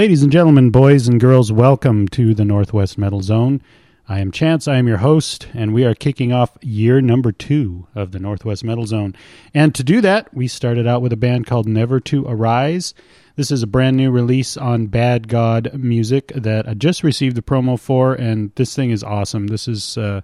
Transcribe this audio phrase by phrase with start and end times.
[0.00, 3.60] Ladies and gentlemen, boys and girls, welcome to the Northwest Metal Zone.
[4.08, 7.86] I am Chance, I am your host, and we are kicking off year number two
[7.94, 9.14] of the Northwest Metal Zone.
[9.52, 12.94] And to do that, we started out with a band called Never to Arise.
[13.36, 17.42] This is a brand new release on Bad God Music that I just received the
[17.42, 19.48] promo for, and this thing is awesome.
[19.48, 20.22] This is uh,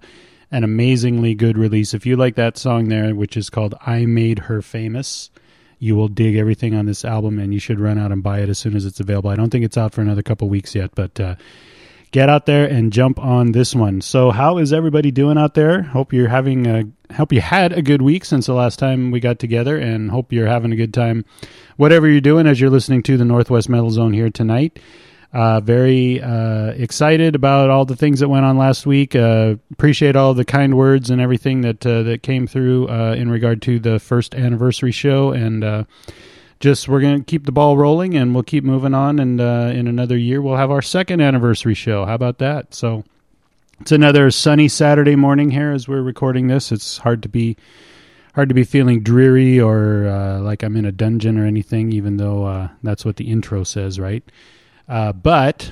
[0.49, 1.93] an amazingly good release.
[1.93, 5.29] If you like that song there, which is called I Made Her Famous,
[5.79, 8.49] you will dig everything on this album and you should run out and buy it
[8.49, 9.29] as soon as it's available.
[9.29, 11.35] I don't think it's out for another couple weeks yet, but uh,
[12.11, 14.01] get out there and jump on this one.
[14.01, 15.83] So, how is everybody doing out there?
[15.83, 16.83] Hope you're having a
[17.13, 20.33] hope you had a good week since the last time we got together, and hope
[20.33, 21.25] you're having a good time,
[21.77, 24.79] whatever you're doing as you're listening to the Northwest Metal Zone here tonight.
[25.33, 29.13] Uh, very uh, excited about all the things that went on last week.
[29.13, 33.29] Uh, appreciate all the kind words and everything that uh, that came through uh, in
[33.29, 35.83] regard to the first anniversary show, and uh,
[36.61, 39.19] just we're gonna keep the ball rolling, and we'll keep moving on.
[39.19, 42.05] And in another year, we'll have our second anniversary show.
[42.05, 42.73] How about that?
[42.73, 43.03] So
[43.81, 46.71] it's another sunny Saturday morning here as we're recording this.
[46.71, 47.57] It's hard to be
[48.33, 52.69] hard to be feeling dreary or like I'm in a dungeon or anything, even though
[52.81, 54.23] that's what the intro says, right?
[54.87, 55.71] Uh, but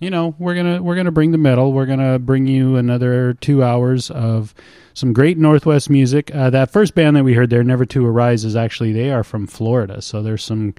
[0.00, 1.72] you know we're gonna we're gonna bring the metal.
[1.72, 4.54] We're gonna bring you another two hours of
[4.94, 6.34] some great Northwest music.
[6.34, 9.24] Uh, that first band that we heard there, Never to Arise, is actually they are
[9.24, 10.74] from Florida, so there's some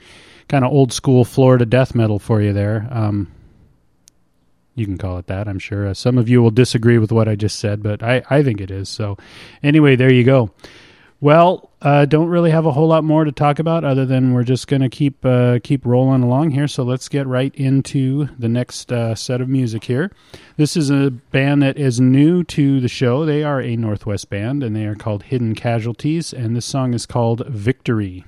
[0.47, 2.88] kind of old school Florida death metal for you there.
[2.91, 3.31] Um,
[4.75, 5.88] you can call it that, I'm sure.
[5.88, 8.62] Uh, some of you will disagree with what I just said, but I, I think
[8.62, 8.89] it is.
[8.89, 9.18] So,
[9.62, 10.51] anyway, there you go.
[11.21, 14.44] Well, uh, don't really have a whole lot more to talk about other than we're
[14.44, 16.68] just going to keep uh, keep rolling along here.
[16.68, 20.12] So let's get right into the next uh, set of music here.
[20.57, 23.23] This is a band that is new to the show.
[23.23, 27.06] They are a Northwest band and they are called Hidden Casualties, and this song is
[27.06, 28.25] called Victory.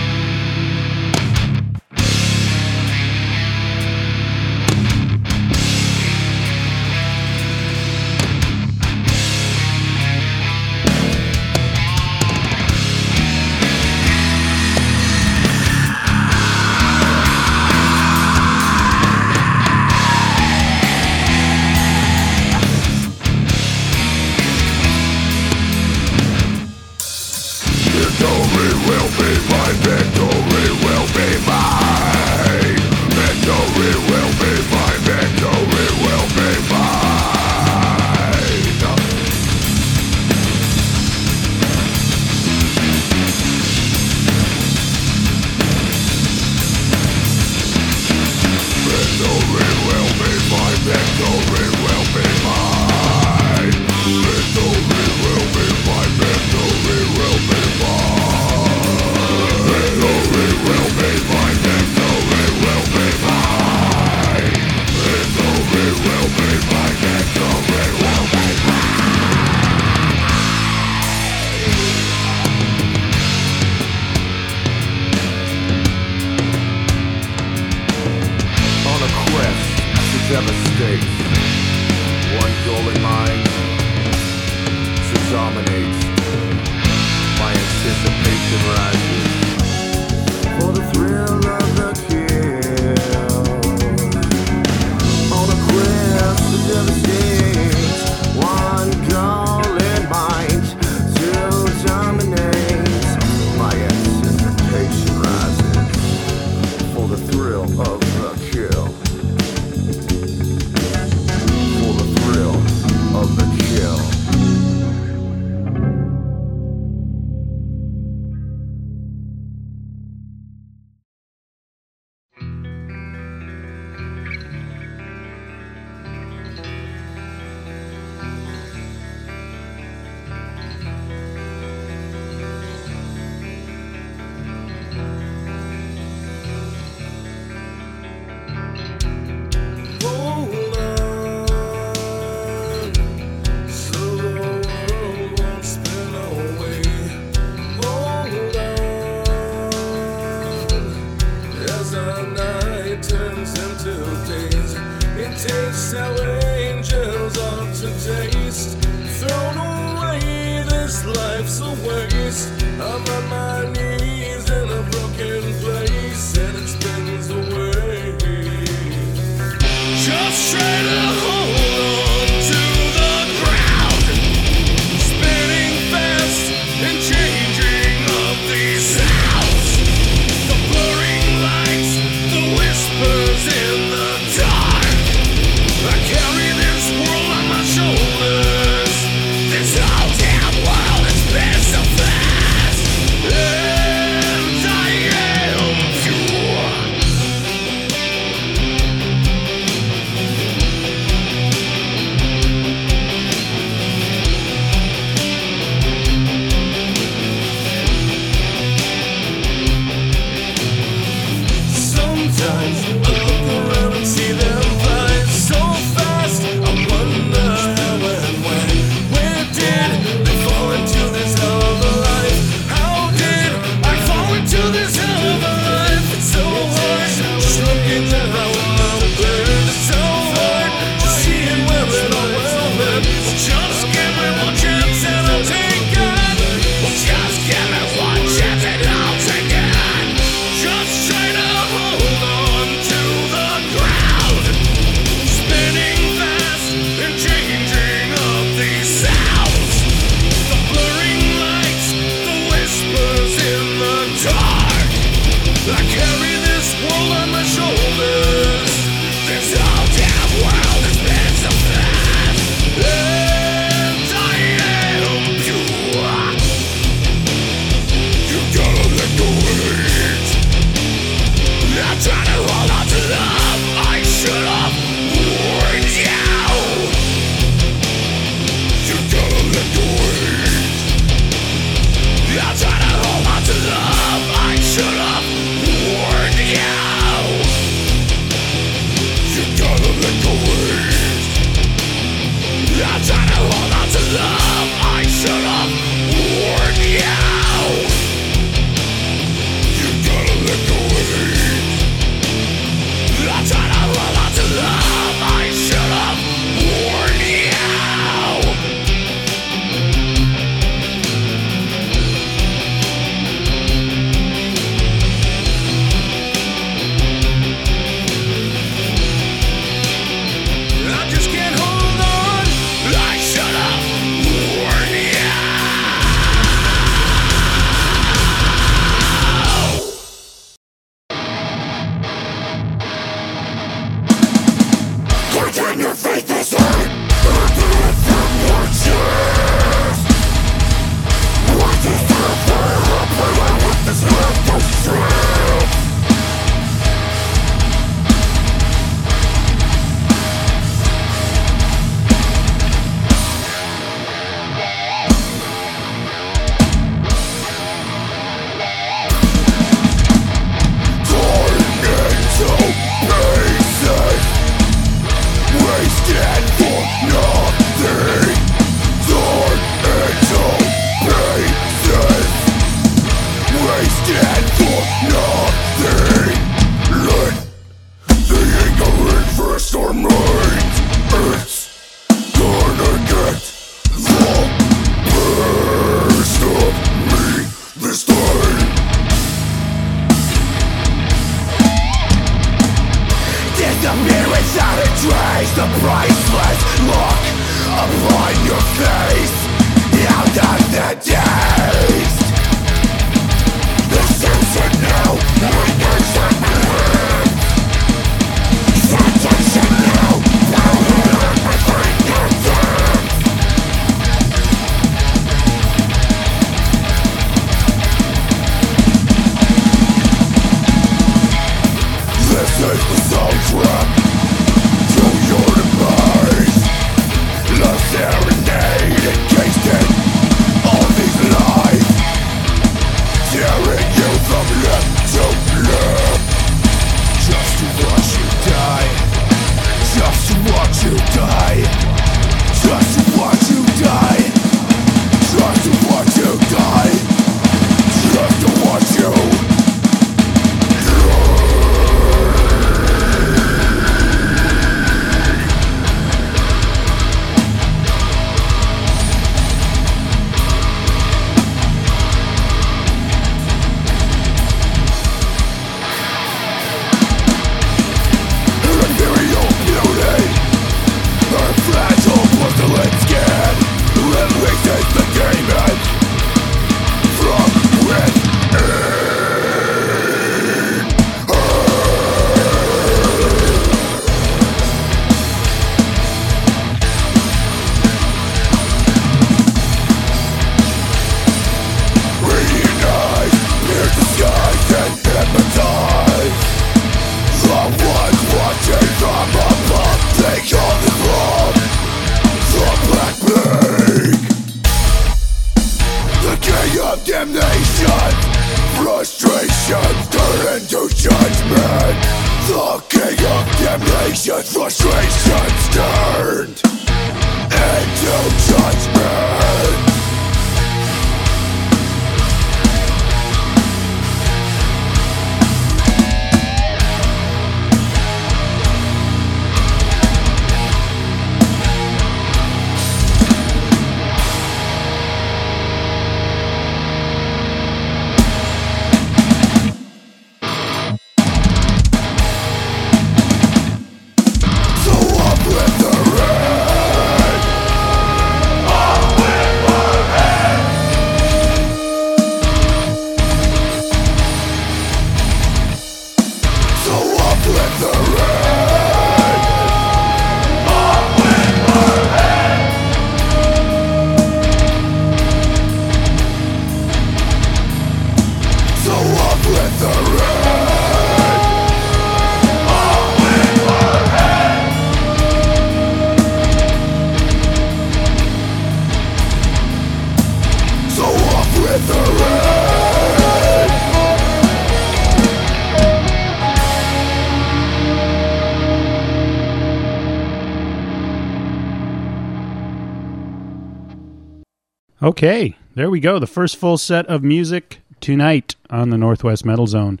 [595.22, 596.18] Okay, there we go.
[596.18, 600.00] The first full set of music tonight on the Northwest Metal Zone.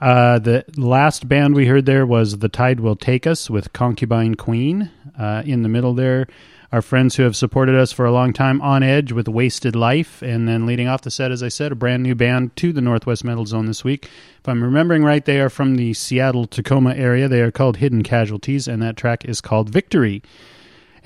[0.00, 4.34] Uh, the last band we heard there was The Tide Will Take Us with Concubine
[4.34, 4.90] Queen.
[5.16, 6.26] Uh, in the middle there,
[6.72, 10.20] our friends who have supported us for a long time, On Edge with Wasted Life.
[10.20, 12.80] And then leading off the set, as I said, a brand new band to the
[12.80, 14.10] Northwest Metal Zone this week.
[14.40, 17.28] If I'm remembering right, they are from the Seattle Tacoma area.
[17.28, 20.24] They are called Hidden Casualties, and that track is called Victory.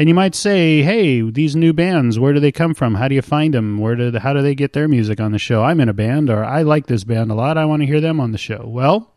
[0.01, 2.95] And you might say, "Hey, these new bands, where do they come from?
[2.95, 3.77] How do you find them?
[3.77, 5.63] Where did how do they get their music on the show?
[5.63, 7.59] I'm in a band or I like this band a lot.
[7.59, 9.13] I want to hear them on the show." Well,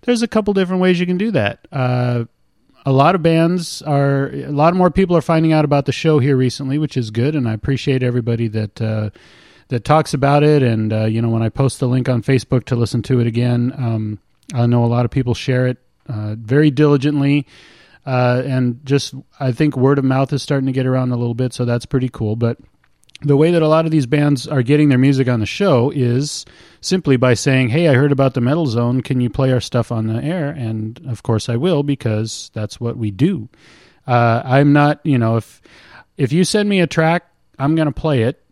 [0.00, 1.68] there's a couple different ways you can do that.
[1.70, 2.24] Uh,
[2.84, 6.18] a lot of bands are a lot more people are finding out about the show
[6.18, 9.10] here recently, which is good, and I appreciate everybody that uh,
[9.68, 10.60] that talks about it.
[10.60, 13.28] And uh, you know, when I post the link on Facebook to listen to it
[13.28, 14.18] again, um,
[14.54, 17.46] I know a lot of people share it uh, very diligently.
[18.10, 21.34] Uh, and just, I think word of mouth is starting to get around a little
[21.34, 22.34] bit, so that's pretty cool.
[22.34, 22.58] But
[23.22, 25.92] the way that a lot of these bands are getting their music on the show
[25.94, 26.44] is
[26.80, 29.00] simply by saying, "Hey, I heard about the Metal Zone.
[29.00, 32.80] Can you play our stuff on the air?" And of course, I will because that's
[32.80, 33.48] what we do.
[34.08, 35.62] Uh, I'm not, you know, if
[36.16, 38.42] if you send me a track, I'm going to play it.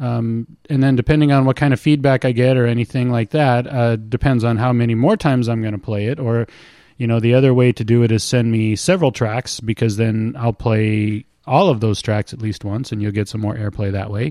[0.00, 3.66] Um, and then depending on what kind of feedback I get or anything like that,
[3.66, 6.18] uh, depends on how many more times I'm going to play it.
[6.18, 6.46] Or,
[7.02, 10.36] you know, the other way to do it is send me several tracks because then
[10.38, 13.90] I'll play all of those tracks at least once and you'll get some more airplay
[13.90, 14.30] that way.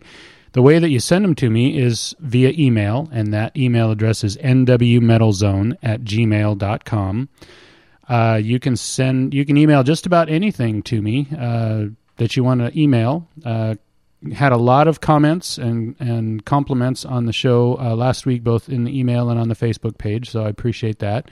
[0.54, 4.24] The way that you send them to me is via email, and that email address
[4.24, 7.30] is nwmetalzone at gmail.com.
[8.08, 12.44] Uh, you can send, you can email just about anything to me uh, that you
[12.46, 13.28] want to email.
[13.44, 13.76] Uh,
[14.34, 18.70] had a lot of comments and, and compliments on the show uh, last week, both
[18.70, 20.30] in the email and on the Facebook page.
[20.30, 21.30] So I appreciate that.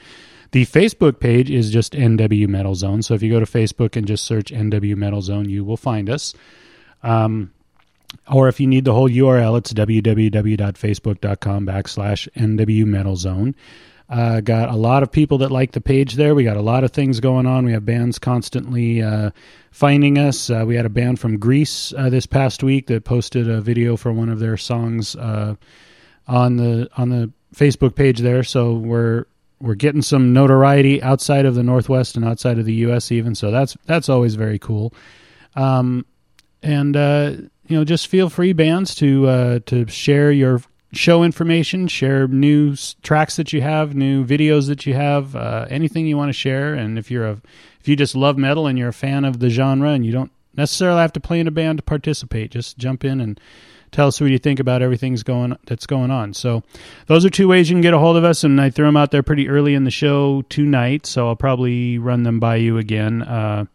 [0.52, 3.02] The Facebook page is just NW Metal Zone.
[3.04, 6.10] So if you go to Facebook and just search NW Metal Zone, you will find
[6.10, 6.34] us.
[7.04, 7.52] Um,
[8.32, 13.56] or if you need the whole URL, it's www.facebook.com backslash NW Metal Zone.
[14.10, 16.34] Uh, got a lot of people that like the page there.
[16.34, 17.66] We got a lot of things going on.
[17.66, 19.30] We have bands constantly uh,
[19.70, 20.50] finding us.
[20.50, 23.96] Uh, we had a band from Greece uh, this past week that posted a video
[23.96, 25.54] for one of their songs uh,
[26.28, 28.44] on the on the Facebook page there.
[28.44, 29.26] So we're
[29.62, 33.12] we're getting some notoriety outside of the Northwest and outside of the U.S.
[33.12, 33.36] even.
[33.36, 34.94] So that's that's always very cool.
[35.56, 36.06] Um,
[36.64, 37.34] and uh,
[37.68, 42.76] you know, just feel free, bands, to uh, to share your show information, share new
[43.04, 46.74] tracks that you have, new videos that you have, uh, anything you want to share.
[46.74, 47.42] And if you're a
[47.80, 50.32] if you just love metal and you're a fan of the genre and you don't
[50.56, 53.40] necessarily have to play in a band to participate, just jump in and
[53.92, 56.34] tell us what you think about everything's going that's going on.
[56.34, 56.64] So
[57.08, 58.98] those are two ways you can get a hold of us, and I threw them
[58.98, 61.06] out there pretty early in the show tonight.
[61.06, 63.22] So I'll probably run them by you again.
[63.22, 63.66] Uh,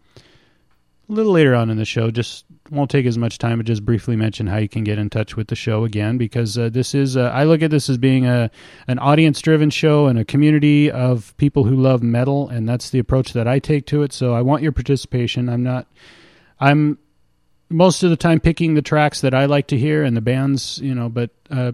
[1.08, 2.10] a little later on in the show.
[2.10, 5.10] Just won't take as much time, but just briefly mention how you can get in
[5.10, 7.98] touch with the show again because uh, this is uh, I look at this as
[7.98, 8.50] being a
[8.88, 12.98] an audience driven show and a community of people who love metal, and that's the
[12.98, 14.12] approach that I take to it.
[14.12, 15.48] So I want your participation.
[15.48, 15.86] I'm not
[16.58, 16.98] I'm
[17.68, 20.78] most of the time picking the tracks that I like to hear and the bands,
[20.78, 21.72] you know, but uh,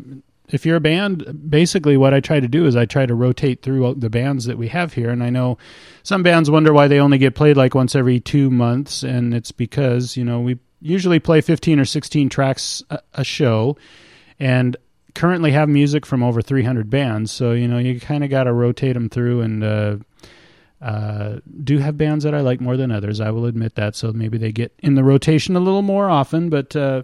[0.49, 3.63] if you're a band, basically what I try to do is I try to rotate
[3.63, 5.11] through the bands that we have here.
[5.11, 5.59] And I know
[6.03, 9.03] some bands wonder why they only get played like once every two months.
[9.03, 13.77] And it's because, you know, we usually play 15 or 16 tracks a, a show
[14.39, 14.77] and
[15.15, 17.31] currently have music from over 300 bands.
[17.31, 19.97] So, you know, you kind of got to rotate them through and, uh,
[20.81, 23.21] uh, do have bands that I like more than others.
[23.21, 23.95] I will admit that.
[23.97, 27.03] So maybe they get in the rotation a little more often, but uh,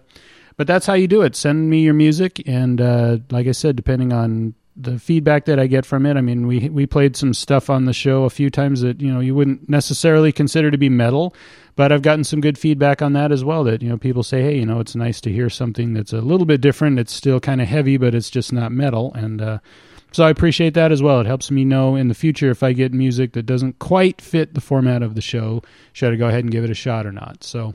[0.56, 1.36] but that's how you do it.
[1.36, 5.66] Send me your music, and uh, like I said, depending on the feedback that I
[5.66, 8.50] get from it, I mean, we we played some stuff on the show a few
[8.50, 11.34] times that you know you wouldn't necessarily consider to be metal,
[11.76, 13.64] but I've gotten some good feedback on that as well.
[13.64, 16.22] That you know people say, hey, you know, it's nice to hear something that's a
[16.22, 16.98] little bit different.
[16.98, 19.58] It's still kind of heavy, but it's just not metal, and uh,
[20.16, 21.20] so I appreciate that as well.
[21.20, 24.54] It helps me know in the future if I get music that doesn't quite fit
[24.54, 27.12] the format of the show, should I go ahead and give it a shot or
[27.12, 27.44] not.
[27.44, 27.74] So,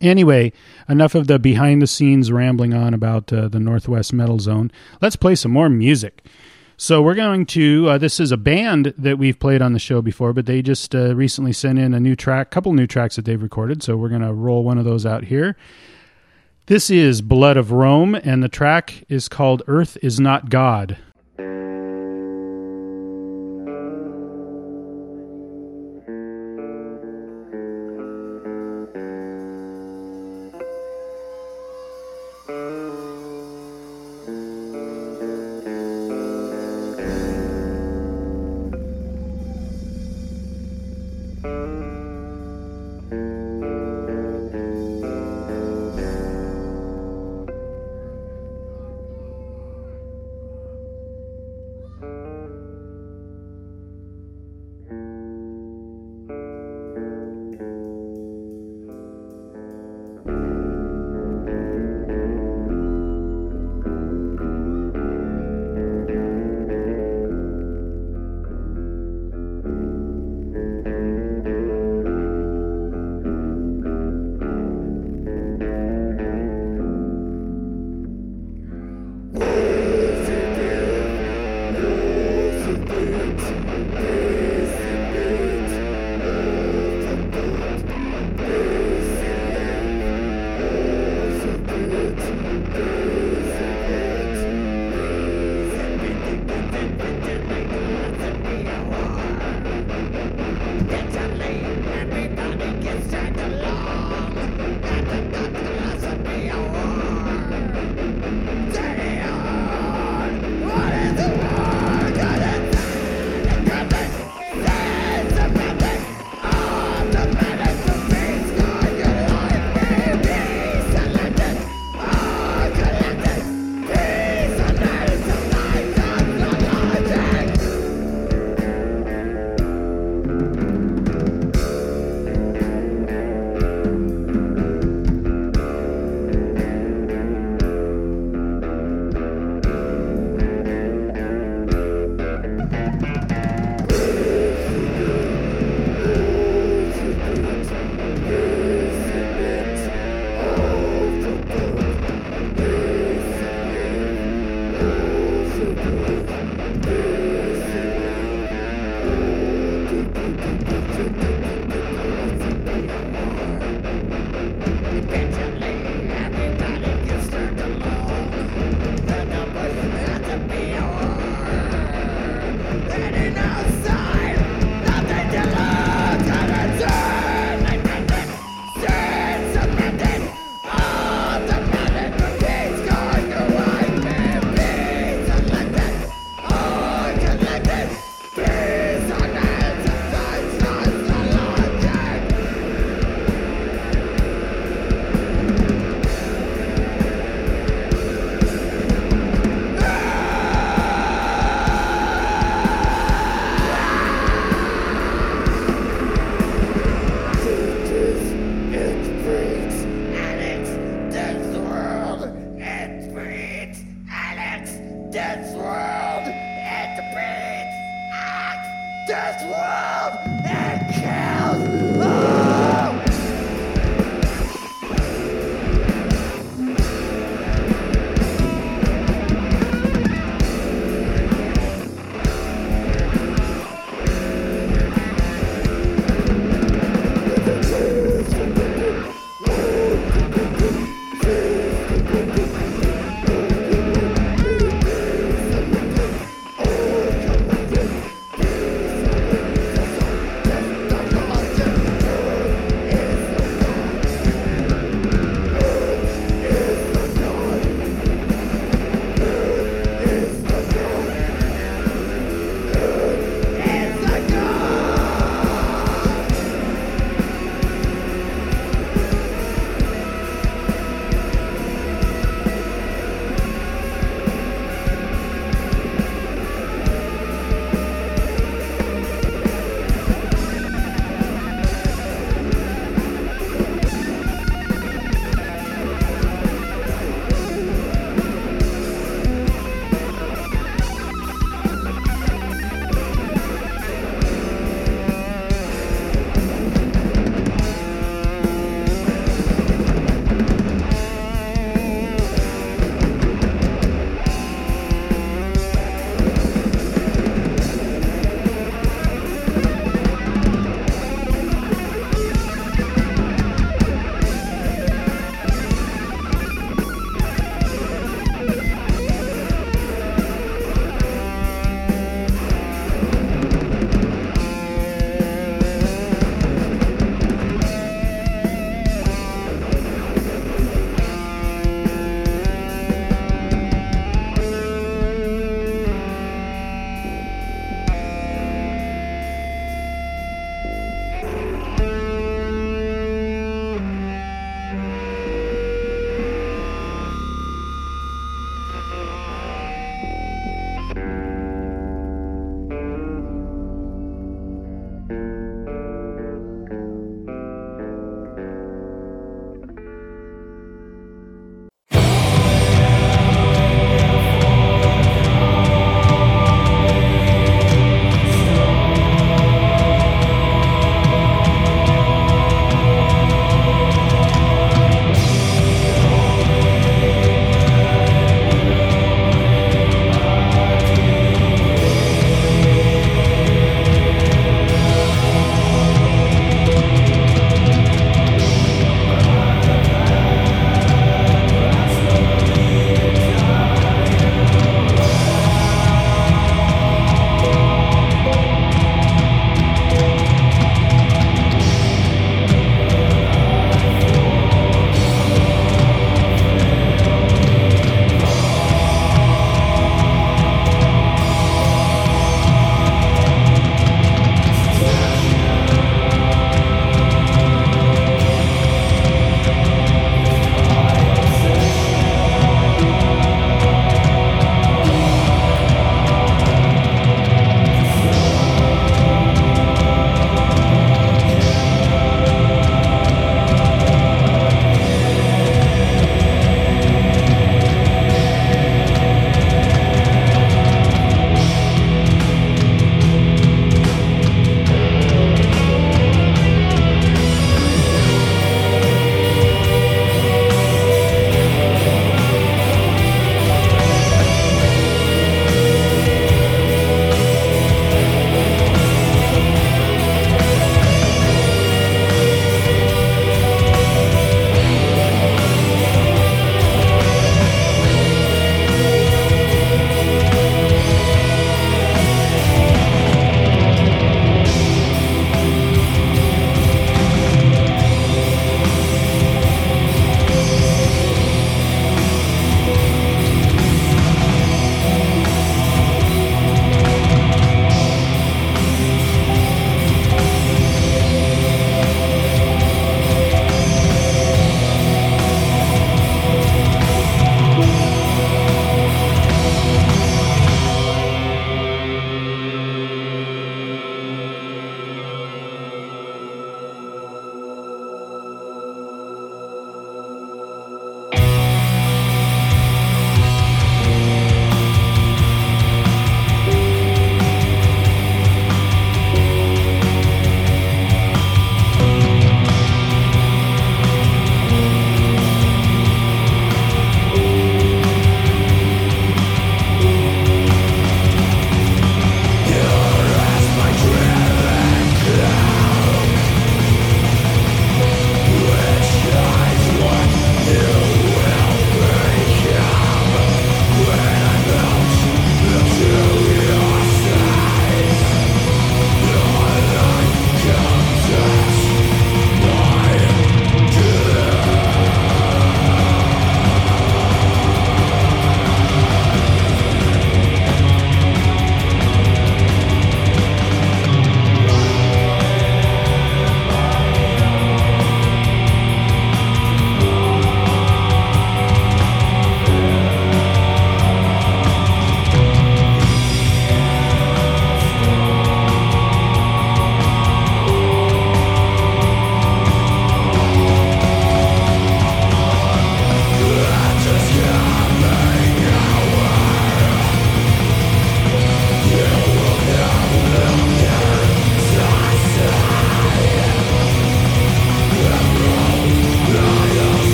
[0.00, 0.52] anyway,
[0.88, 4.70] enough of the behind the scenes rambling on about uh, the Northwest Metal Zone.
[5.02, 6.24] Let's play some more music.
[6.76, 10.00] So, we're going to, uh, this is a band that we've played on the show
[10.00, 13.24] before, but they just uh, recently sent in a new track, couple new tracks that
[13.24, 13.82] they've recorded.
[13.82, 15.56] So, we're going to roll one of those out here.
[16.66, 20.98] This is Blood of Rome, and the track is called Earth is Not God.
[21.36, 21.85] Thank you.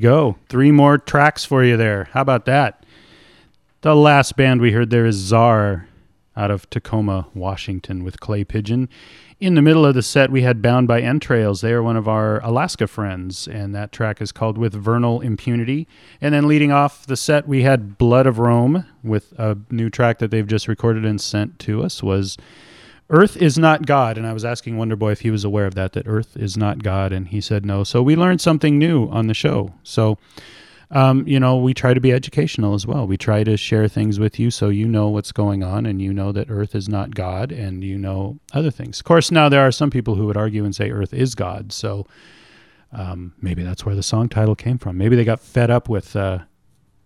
[0.00, 0.36] Go.
[0.48, 2.08] Three more tracks for you there.
[2.12, 2.84] How about that?
[3.82, 5.86] The last band we heard there is Czar
[6.36, 8.88] out of Tacoma, Washington, with Clay Pigeon.
[9.40, 11.62] In the middle of the set, we had Bound by Entrails.
[11.62, 15.88] They are one of our Alaska friends, and that track is called With Vernal Impunity.
[16.20, 20.18] And then leading off the set, we had Blood of Rome with a new track
[20.18, 22.36] that they've just recorded and sent to us was
[23.10, 24.16] Earth is not God.
[24.16, 26.82] And I was asking Wonderboy if he was aware of that, that Earth is not
[26.82, 27.12] God.
[27.12, 27.84] And he said no.
[27.84, 29.74] So we learned something new on the show.
[29.82, 30.16] So,
[30.92, 33.06] um, you know, we try to be educational as well.
[33.06, 36.12] We try to share things with you so you know what's going on and you
[36.12, 39.00] know that Earth is not God and you know other things.
[39.00, 41.72] Of course, now there are some people who would argue and say Earth is God.
[41.72, 42.06] So
[42.92, 44.96] um, maybe that's where the song title came from.
[44.96, 46.14] Maybe they got fed up with.
[46.14, 46.40] Uh,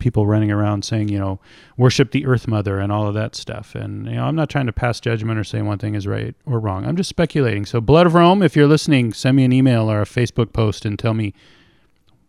[0.05, 1.41] people running around saying, you know,
[1.79, 3.75] worship the Earth Mother and all of that stuff.
[3.75, 6.35] And you know, I'm not trying to pass judgment or say one thing is right
[6.45, 6.85] or wrong.
[6.85, 7.65] I'm just speculating.
[7.65, 10.85] So, Blood of Rome, if you're listening, send me an email or a Facebook post
[10.85, 11.33] and tell me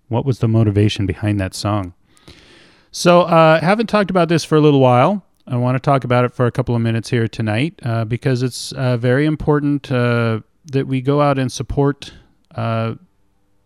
[0.07, 1.93] what was the motivation behind that song.
[2.91, 5.25] So, uh, haven't talked about this for a little while.
[5.45, 8.41] I want to talk about it for a couple of minutes here tonight uh, because
[8.41, 10.39] it's uh, very important uh,
[10.71, 12.13] that we go out and support
[12.55, 12.95] uh,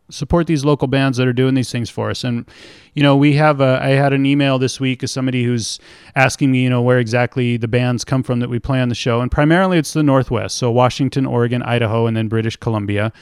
[0.09, 2.23] support these local bands that are doing these things for us.
[2.23, 2.45] And
[2.93, 5.79] you know, we have a, I had an email this week of somebody who's
[6.15, 8.95] asking me, you know, where exactly the bands come from that we play on the
[8.95, 13.13] show, and primarily it's the Northwest, so Washington, Oregon, Idaho, and then British Columbia.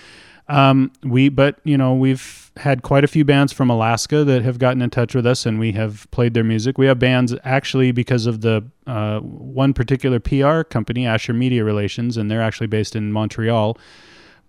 [0.50, 4.60] Um, we, but you know, we've had quite a few bands from Alaska that have
[4.60, 6.78] gotten in touch with us, and we have played their music.
[6.78, 12.18] We have bands actually because of the uh, one particular PR company, Asher Media Relations,
[12.18, 13.78] and they're actually based in Montreal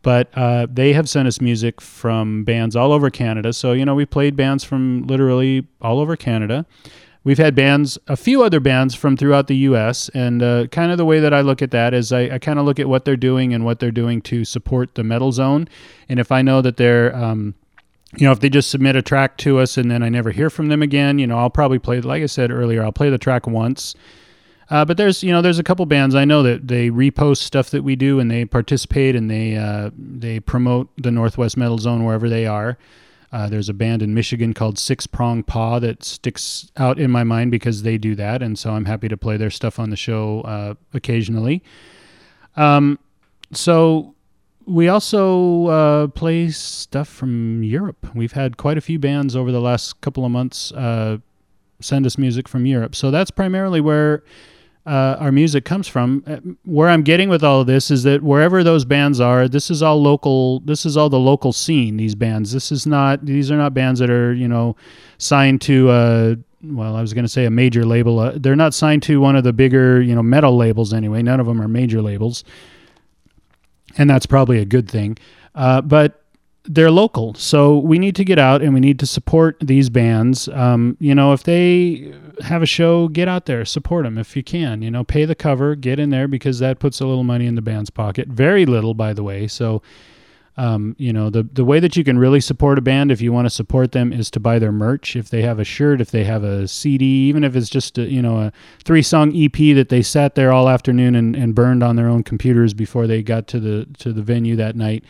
[0.03, 3.53] but uh, they have sent us music from bands all over Canada.
[3.53, 6.67] So, you know, we played bands from literally all over Canada.
[7.25, 10.09] We've had bands, a few other bands from throughout the U.S.
[10.11, 12.59] And uh, kind of the way that I look at that is I, I kind
[12.59, 15.69] of look at what they're doing and what they're doing to support the metal zone.
[16.09, 17.55] And if I know that they're, um,
[18.17, 20.49] you know, if they just submit a track to us and then I never hear
[20.49, 23.19] from them again, you know, I'll probably play, like I said earlier, I'll play the
[23.19, 23.95] track once
[24.71, 27.71] uh, but there's you know there's a couple bands I know that they repost stuff
[27.71, 32.05] that we do and they participate and they uh, they promote the Northwest Metal Zone
[32.05, 32.79] wherever they are.
[33.31, 37.25] Uh, there's a band in Michigan called Six Prong Paw that sticks out in my
[37.25, 39.97] mind because they do that, and so I'm happy to play their stuff on the
[39.97, 41.63] show uh, occasionally.
[42.57, 42.99] Um,
[43.53, 44.15] so
[44.65, 48.15] we also uh, play stuff from Europe.
[48.15, 51.19] We've had quite a few bands over the last couple of months uh,
[51.81, 52.95] send us music from Europe.
[52.95, 54.23] So that's primarily where
[54.89, 56.25] uh, our music comes from.
[56.27, 59.71] Uh, Where I'm getting with all of this is that wherever those bands are, this
[59.71, 60.61] is all local.
[60.61, 61.99] This is all the local scene.
[61.99, 62.53] These bands.
[62.53, 63.27] This is not.
[63.27, 64.77] These are not bands that are you know
[65.19, 68.19] signed to a well, I was going to say a major label.
[68.19, 71.23] Uh, they're not signed to one of the bigger, you know, metal labels anyway.
[71.23, 72.43] None of them are major labels,
[73.99, 75.19] and that's probably a good thing.
[75.55, 76.25] Uh, but
[76.65, 80.49] they're local, so we need to get out and we need to support these bands.
[80.49, 84.43] Um, you know, if they have a show, get out there, support them if you
[84.43, 84.83] can.
[84.83, 87.55] You know, pay the cover, get in there because that puts a little money in
[87.55, 88.29] the band's pocket.
[88.29, 89.47] Very little, by the way.
[89.47, 89.83] So
[90.59, 93.33] um, you know the the way that you can really support a band if you
[93.33, 96.11] want to support them is to buy their merch if they have a shirt if
[96.11, 98.53] they have a cd even if it's just a, you know a
[98.83, 102.25] three song ep that they sat there all afternoon and, and burned on their own
[102.25, 105.05] computers before they got to the to the venue that night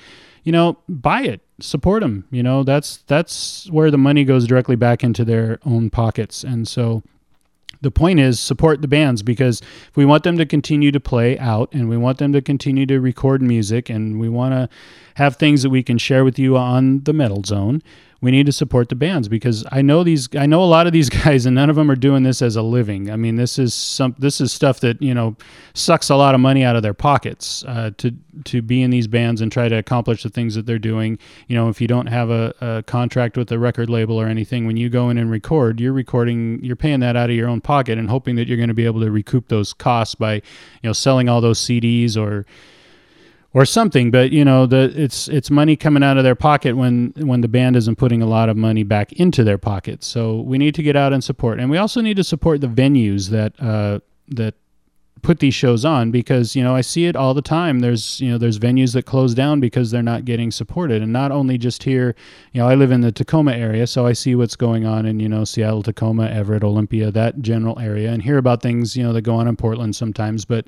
[0.45, 4.77] you know buy it support them you know that's that's where the money goes directly
[4.77, 6.45] back into their own pockets.
[6.45, 7.03] And so
[7.81, 11.39] the point is support the bands because if we want them to continue to play
[11.39, 14.69] out and we want them to continue to record music and we want to
[15.15, 17.83] have things that we can share with you on the metal zone
[18.21, 20.93] we need to support the bands because I know these I know a lot of
[20.93, 23.11] these guys and none of them are doing this as a living.
[23.11, 25.37] I mean, this is some this is stuff that, you know,
[25.75, 28.13] sucks a lot of money out of their pockets uh, to
[28.45, 31.19] to be in these bands and try to accomplish the things that they're doing.
[31.47, 34.67] You know, if you don't have a, a contract with a record label or anything,
[34.67, 37.61] when you go in and record, you're recording you're paying that out of your own
[37.61, 40.43] pocket and hoping that you're going to be able to recoup those costs by, you
[40.83, 42.47] know, selling all those CDs or
[43.55, 47.13] or something but you know the it's it's money coming out of their pocket when
[47.17, 50.05] when the band isn't putting a lot of money back into their pocket.
[50.05, 51.61] So we need to get out and support.
[51.61, 54.55] And we also need to support the venues that uh, that
[55.21, 57.81] put these shows on because you know I see it all the time.
[57.81, 61.03] There's you know there's venues that close down because they're not getting supported.
[61.03, 62.15] And not only just here
[62.53, 65.21] you know I live in the Tacoma area so I see what's going on in
[65.21, 68.13] you know Seattle Tacoma Everett Olympia that general area.
[68.13, 70.45] And hear about things you know that go on in Portland sometimes.
[70.45, 70.67] But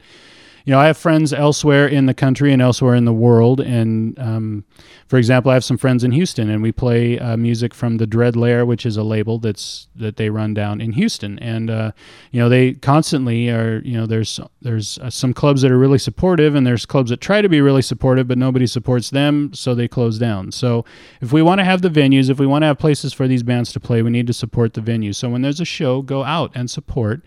[0.65, 3.61] you know, I have friends elsewhere in the country and elsewhere in the world.
[3.61, 4.65] And um,
[5.09, 8.07] for example, I have some friends in Houston, and we play uh, music from the
[8.07, 11.39] Dread Lair, which is a label that's that they run down in Houston.
[11.39, 11.93] And uh,
[12.31, 13.81] you know, they constantly are.
[13.85, 17.21] You know, there's there's uh, some clubs that are really supportive, and there's clubs that
[17.21, 20.53] try to be really supportive, but nobody supports them, so they close down.
[20.53, 20.85] So
[21.21, 23.43] if we want to have the venues, if we want to have places for these
[23.43, 25.17] bands to play, we need to support the venues.
[25.17, 27.23] So when there's a show, go out and support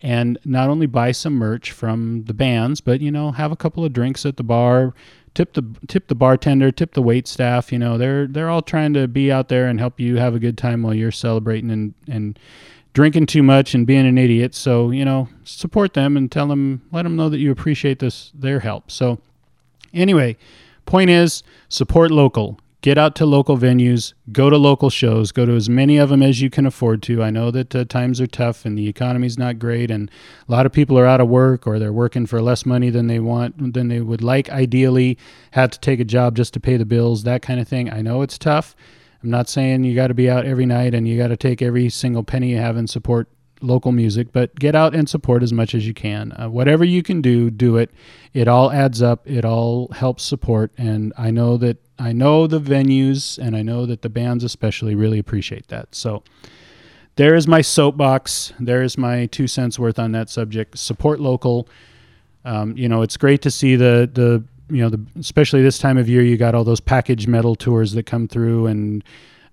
[0.00, 3.84] and not only buy some merch from the bands, but you know, have a couple
[3.84, 4.94] of drinks at the bar,
[5.34, 7.72] tip the tip the bartender, tip the wait staff.
[7.72, 10.38] You know, they're they're all trying to be out there and help you have a
[10.38, 12.38] good time while you're celebrating and and
[12.94, 14.54] drinking too much and being an idiot.
[14.54, 18.30] So you know, support them and tell them, let them know that you appreciate this
[18.34, 18.90] their help.
[18.90, 19.18] So
[19.92, 20.36] anyway,
[20.86, 25.54] point is support local get out to local venues, go to local shows, go to
[25.54, 27.22] as many of them as you can afford to.
[27.22, 30.10] I know that uh, times are tough and the economy's not great, and
[30.48, 33.08] a lot of people are out of work or they're working for less money than
[33.08, 34.48] they want, than they would like.
[34.50, 35.18] Ideally,
[35.52, 37.92] have to take a job just to pay the bills, that kind of thing.
[37.92, 38.76] I know it's tough.
[39.22, 41.60] I'm not saying you got to be out every night and you got to take
[41.60, 43.28] every single penny you have and support
[43.60, 46.32] local music, but get out and support as much as you can.
[46.32, 47.90] Uh, whatever you can do, do it.
[48.32, 49.28] It all adds up.
[49.28, 53.84] It all helps support, and I know that I know the venues and I know
[53.86, 55.94] that the bands especially really appreciate that.
[55.94, 56.22] So
[57.16, 58.52] there is my soapbox.
[58.60, 60.78] There is my two cents worth on that subject.
[60.78, 61.68] Support local.
[62.44, 65.98] Um, you know, it's great to see the the you know the especially this time
[65.98, 69.02] of year you got all those package metal tours that come through and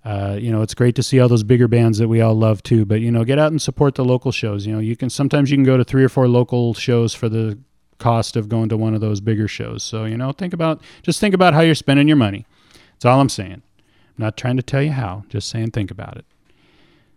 [0.06, 2.64] uh, you know it's great to see all those bigger bands that we all love
[2.64, 5.10] too but you know get out and support the local shows you know you can
[5.10, 7.58] sometimes you can go to three or four local shows for the
[7.98, 9.84] cost of going to one of those bigger shows.
[9.84, 12.46] So, you know, think about just think about how you're spending your money.
[12.94, 13.62] That's all I'm saying.
[13.78, 16.26] I'm not trying to tell you how, just saying think about it.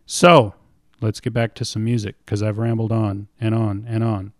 [0.06, 0.54] So,
[1.00, 4.32] let's get back to some music because I've rambled on and on and on.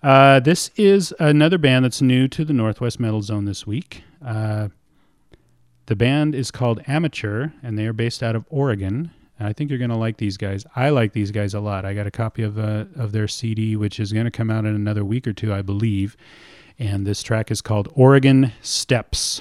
[0.00, 4.04] Uh, this is another band that's new to the Northwest Metal Zone this week.
[4.24, 4.68] Uh,
[5.88, 9.10] the band is called Amateur, and they are based out of Oregon.
[9.38, 10.66] And I think you're going to like these guys.
[10.76, 11.86] I like these guys a lot.
[11.86, 14.66] I got a copy of uh, of their CD, which is going to come out
[14.66, 16.14] in another week or two, I believe.
[16.78, 19.40] And this track is called Oregon Steps.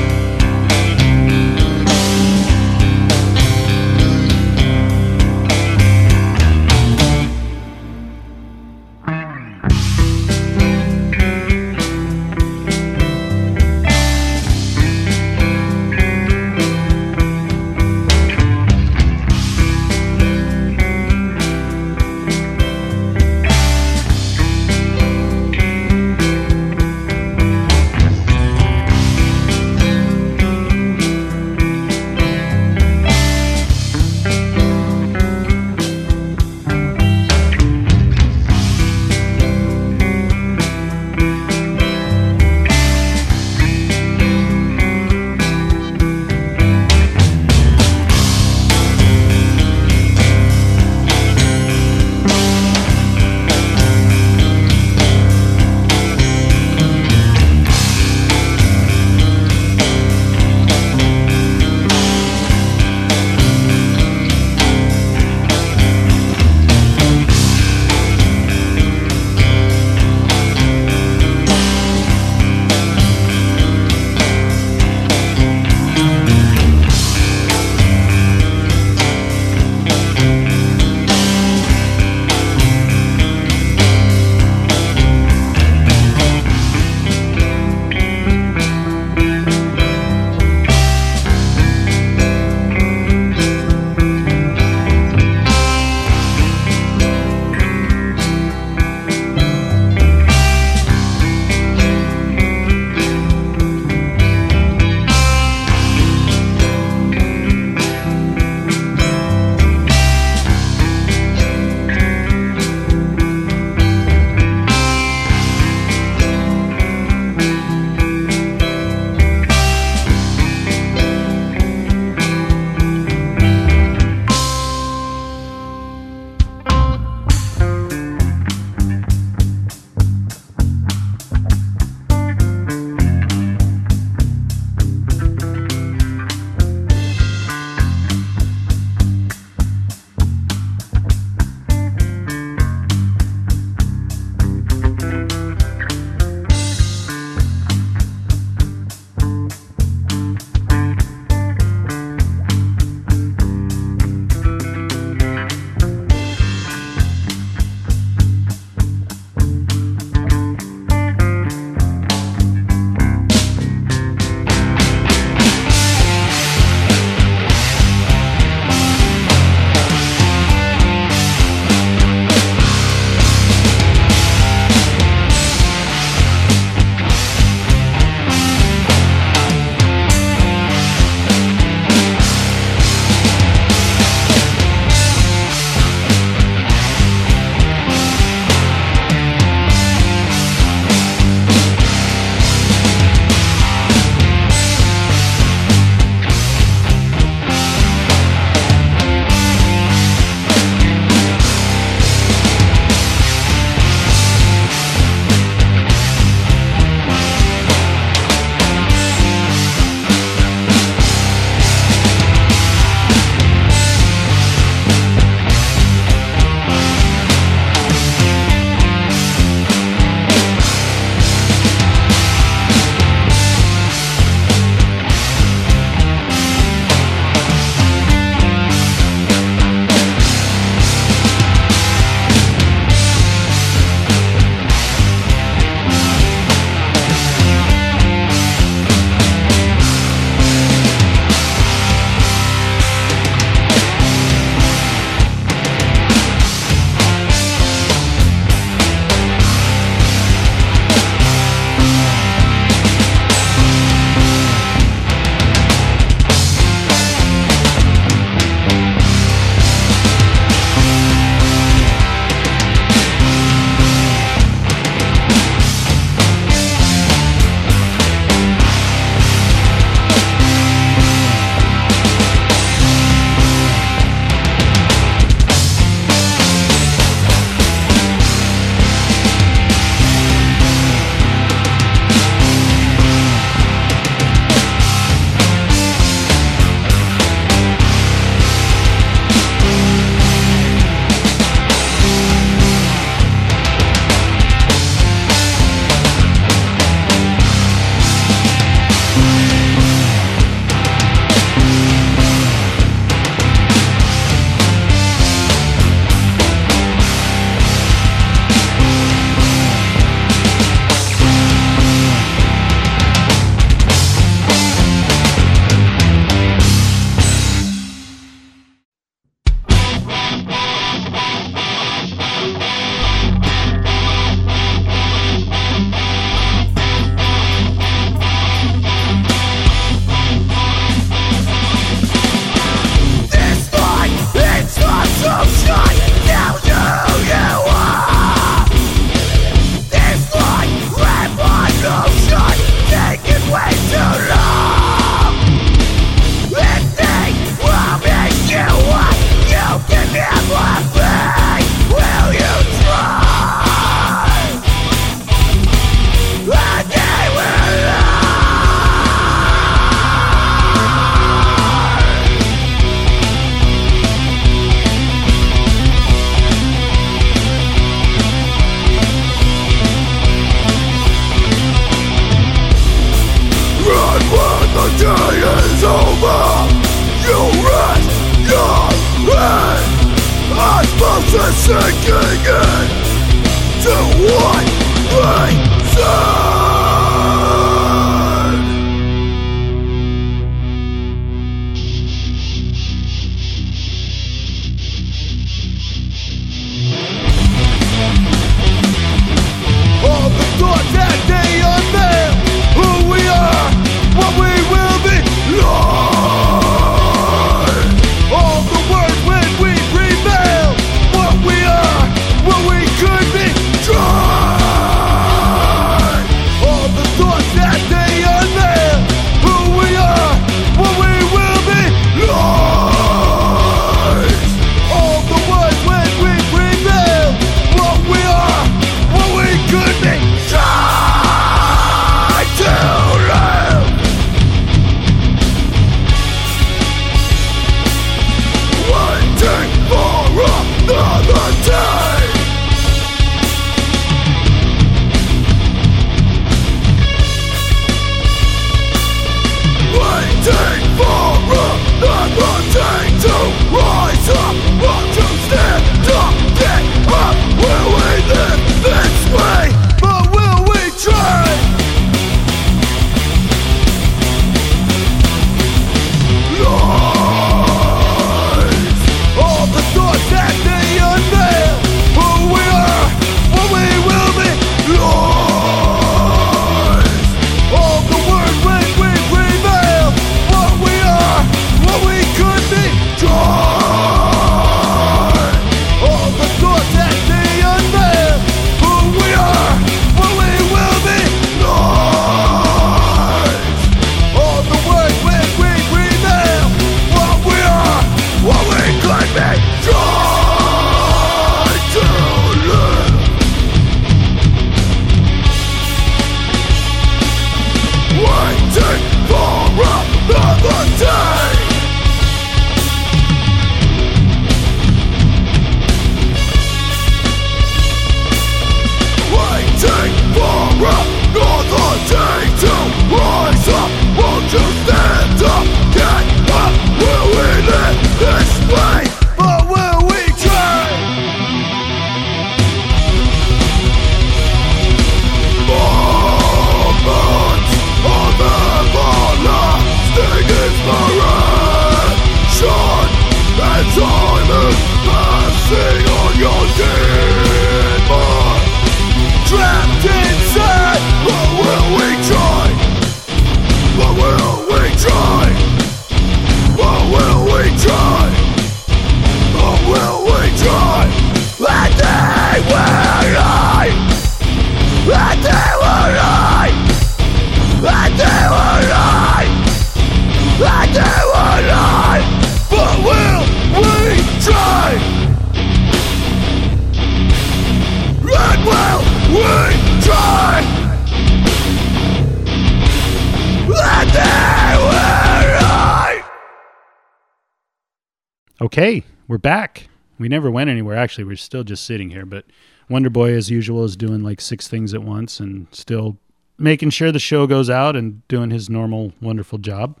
[588.72, 589.90] Okay, we're back.
[590.18, 590.96] We never went anywhere.
[590.96, 592.24] Actually, we're still just sitting here.
[592.24, 592.46] But
[592.88, 596.16] Wonder Boy, as usual, is doing like six things at once and still
[596.56, 600.00] making sure the show goes out and doing his normal, wonderful job.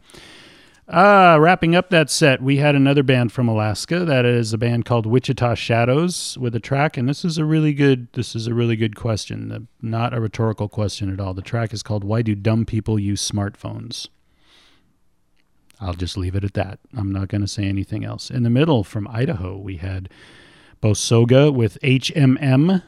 [0.88, 4.06] Uh, wrapping up that set, we had another band from Alaska.
[4.06, 7.74] That is a band called Wichita Shadows with a track, and this is a really
[7.74, 8.10] good.
[8.14, 11.34] This is a really good question, not a rhetorical question at all.
[11.34, 14.08] The track is called "Why Do Dumb People Use Smartphones."
[15.82, 16.78] I'll just leave it at that.
[16.96, 18.30] I'm not going to say anything else.
[18.30, 20.08] In the middle, from Idaho, we had
[20.80, 22.82] Bosoga with HMM.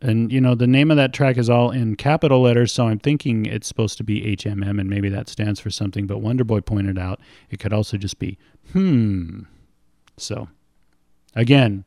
[0.00, 2.98] And, you know, the name of that track is all in capital letters, so I'm
[2.98, 6.06] thinking it's supposed to be HMM, and maybe that stands for something.
[6.06, 7.20] But Wonderboy pointed out
[7.50, 8.38] it could also just be
[8.72, 9.42] hmm.
[10.16, 10.48] So,
[11.34, 11.84] again,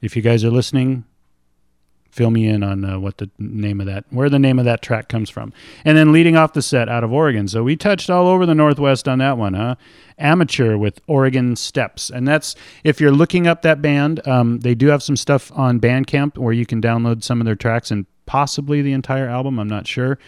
[0.00, 1.04] if you guys are listening,
[2.10, 4.82] fill me in on uh, what the name of that, where the name of that
[4.82, 5.52] track comes from.
[5.84, 7.48] And then leading off the set out of Oregon.
[7.48, 9.76] So we touched all over the Northwest on that one, huh?
[10.18, 12.10] Amateur with Oregon Steps.
[12.10, 12.54] And that's,
[12.84, 16.52] if you're looking up that band, um, they do have some stuff on Bandcamp where
[16.52, 19.58] you can download some of their tracks and possibly the entire album.
[19.58, 20.18] I'm not sure.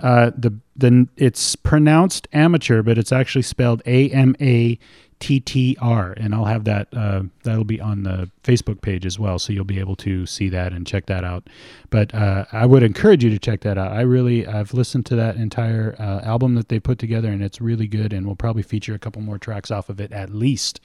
[0.00, 4.78] Uh, the the it's pronounced amateur, but it's actually spelled A M A
[5.18, 6.88] T T R, and I'll have that.
[6.92, 10.48] Uh, that'll be on the Facebook page as well, so you'll be able to see
[10.50, 11.48] that and check that out.
[11.90, 13.90] But uh, I would encourage you to check that out.
[13.90, 17.60] I really I've listened to that entire uh, album that they put together, and it's
[17.60, 18.12] really good.
[18.12, 20.80] And we'll probably feature a couple more tracks off of it at least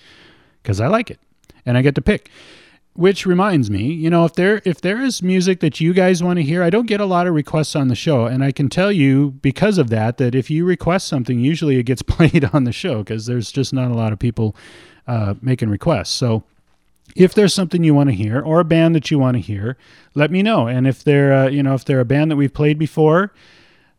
[0.64, 1.19] because I like it,
[1.65, 2.31] and I get to pick.
[2.95, 6.38] Which reminds me, you know, if there if there is music that you guys want
[6.38, 8.70] to hear, I don't get a lot of requests on the show, and I can
[8.70, 12.65] tell you because of that that if you request something, usually it gets played on
[12.65, 14.56] the show because there's just not a lot of people
[15.07, 16.11] uh, making requests.
[16.11, 16.44] So
[17.15, 19.78] if there's something you want to hear or a band that you want to hear,
[20.14, 20.68] let me know.
[20.68, 23.34] And if they're uh, you know if they're a band that we've played before,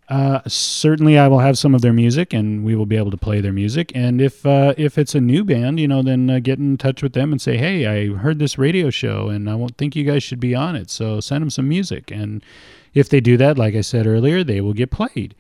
[0.09, 3.17] uh, certainly I will have some of their music, and we will be able to
[3.17, 3.91] play their music.
[3.95, 7.03] And if uh, if it's a new band, you know, then uh, get in touch
[7.03, 10.05] with them and say, hey, I heard this radio show, and I won't think you
[10.05, 10.91] guys should be on it.
[10.91, 12.45] So send them some music, and
[12.93, 15.35] if they do that, like I said earlier, they will get played.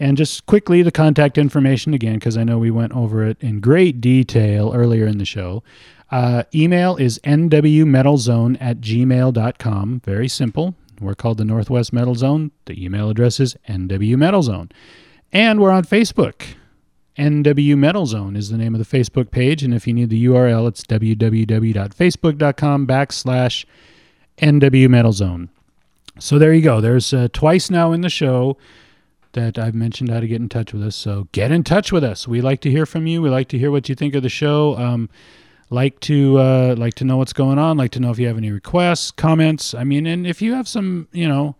[0.00, 3.60] And just quickly, the contact information again, because I know we went over it in
[3.60, 5.64] great detail earlier in the show.
[6.10, 10.00] Uh, email is nwmetalzone at gmail.com.
[10.04, 10.74] Very simple.
[11.00, 12.50] We're called the Northwest Metal Zone.
[12.66, 14.70] The email address is nwmetalzone.
[15.32, 16.42] And we're on Facebook.
[17.18, 19.62] NW Metal Zone is the name of the Facebook page.
[19.62, 23.64] And if you need the URL, it's www.facebook.com backslash
[24.38, 25.48] NW Metal Zone.
[26.18, 26.80] So there you go.
[26.80, 28.56] There's uh, twice now in the show
[29.32, 30.96] that I've mentioned how to get in touch with us.
[30.96, 32.26] So get in touch with us.
[32.26, 33.22] We like to hear from you.
[33.22, 34.76] We like to hear what you think of the show.
[34.76, 35.08] Um,
[35.70, 37.76] like to uh, like to know what's going on.
[37.76, 39.74] Like to know if you have any requests, comments.
[39.74, 41.56] I mean, and if you have some, you know,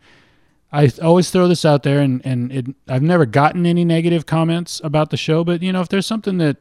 [0.73, 4.81] I always throw this out there, and and it, I've never gotten any negative comments
[4.83, 5.45] about the show.
[5.45, 6.57] But you know, if there's something that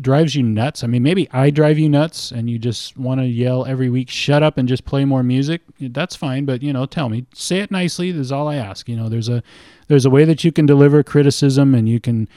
[0.00, 3.26] drives you nuts, I mean, maybe I drive you nuts, and you just want to
[3.26, 5.62] yell every week, "Shut up!" and just play more music.
[5.80, 8.10] That's fine, but you know, tell me, say it nicely.
[8.10, 8.88] Is all I ask.
[8.88, 9.42] You know, there's a
[9.88, 12.28] there's a way that you can deliver criticism, and you can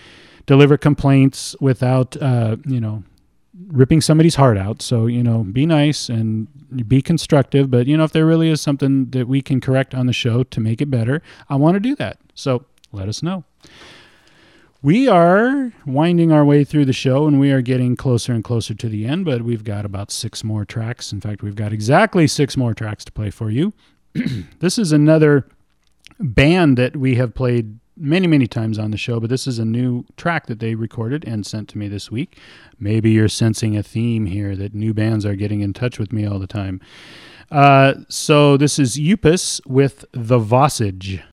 [0.47, 3.03] deliver complaints without, uh, you know,
[3.67, 4.81] ripping somebody's heart out.
[4.81, 6.47] So, you know, be nice and
[6.87, 7.71] be constructive.
[7.71, 10.43] But, you know, if there really is something that we can correct on the show
[10.43, 12.19] to make it better, I want to do that.
[12.33, 13.43] So let us know.
[14.83, 18.75] We are winding our way through the show and we are getting closer and closer
[18.75, 21.11] to the end, but we've got about six more tracks.
[21.11, 23.73] In fact, we've got exactly six more tracks to play for you.
[24.59, 25.47] this is another
[26.19, 29.65] band that we have played many, many times on the show, but this is a
[29.65, 32.37] new track that they recorded and sent to me this week.
[32.79, 36.25] Maybe you're sensing a theme here that new bands are getting in touch with me
[36.25, 36.79] all the time.
[37.51, 41.23] Uh, so this is Upus with The Vossage.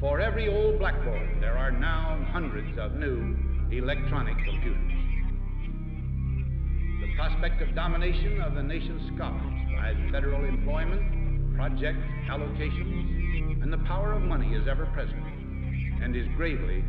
[0.00, 3.36] For every old blackboard, there are now hundreds of new
[3.70, 4.89] electronic computers.
[7.20, 9.42] The prospect of domination of the nation's scholars
[9.76, 11.98] by federal employment, project
[12.30, 15.22] allocations, and the power of money is ever present
[16.02, 16.82] and is gravely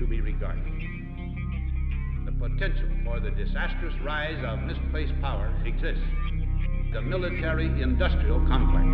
[0.00, 0.64] to be regarded.
[2.26, 6.02] The potential for the disastrous rise of misplaced power exists.
[6.92, 8.84] The military industrial complex.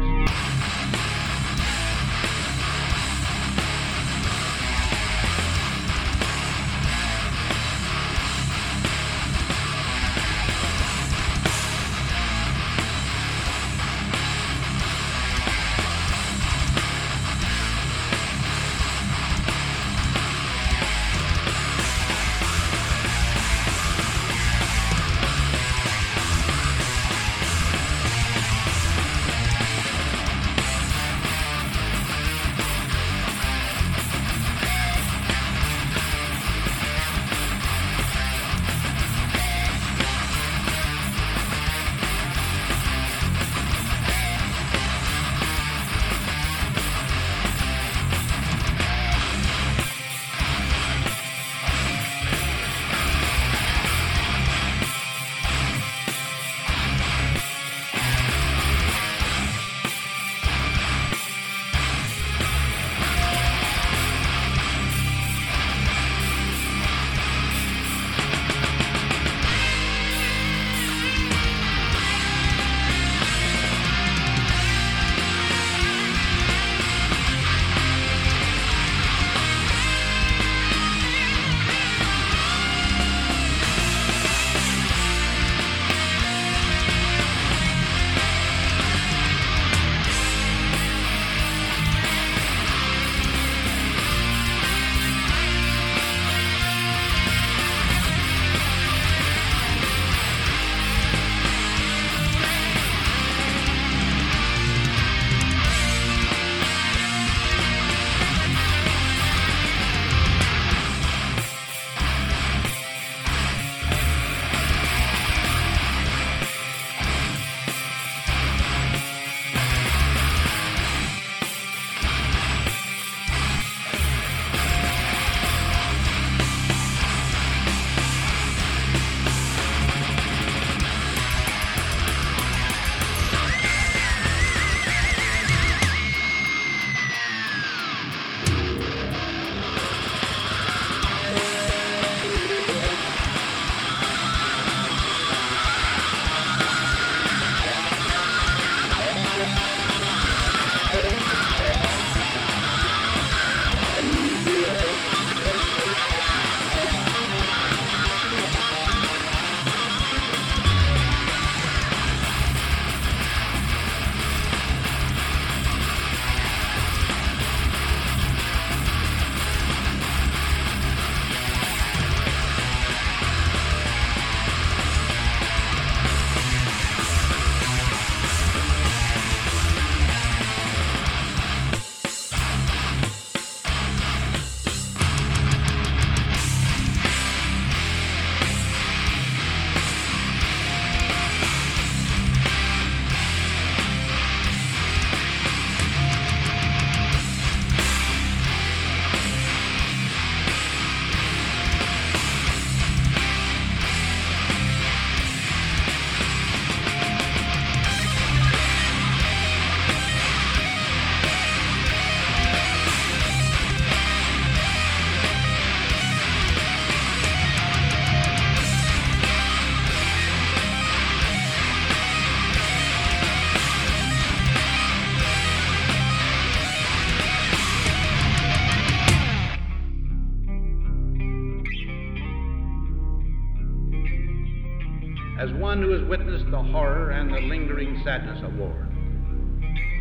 [236.74, 238.74] Horror and the lingering sadness of war,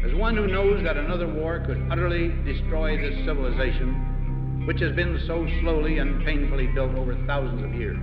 [0.03, 5.21] as one who knows that another war could utterly destroy this civilization, which has been
[5.27, 7.99] so slowly and painfully built over thousands of years,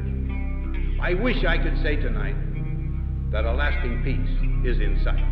[1.02, 2.36] I wish I could say tonight
[3.32, 5.29] that a lasting peace is in sight.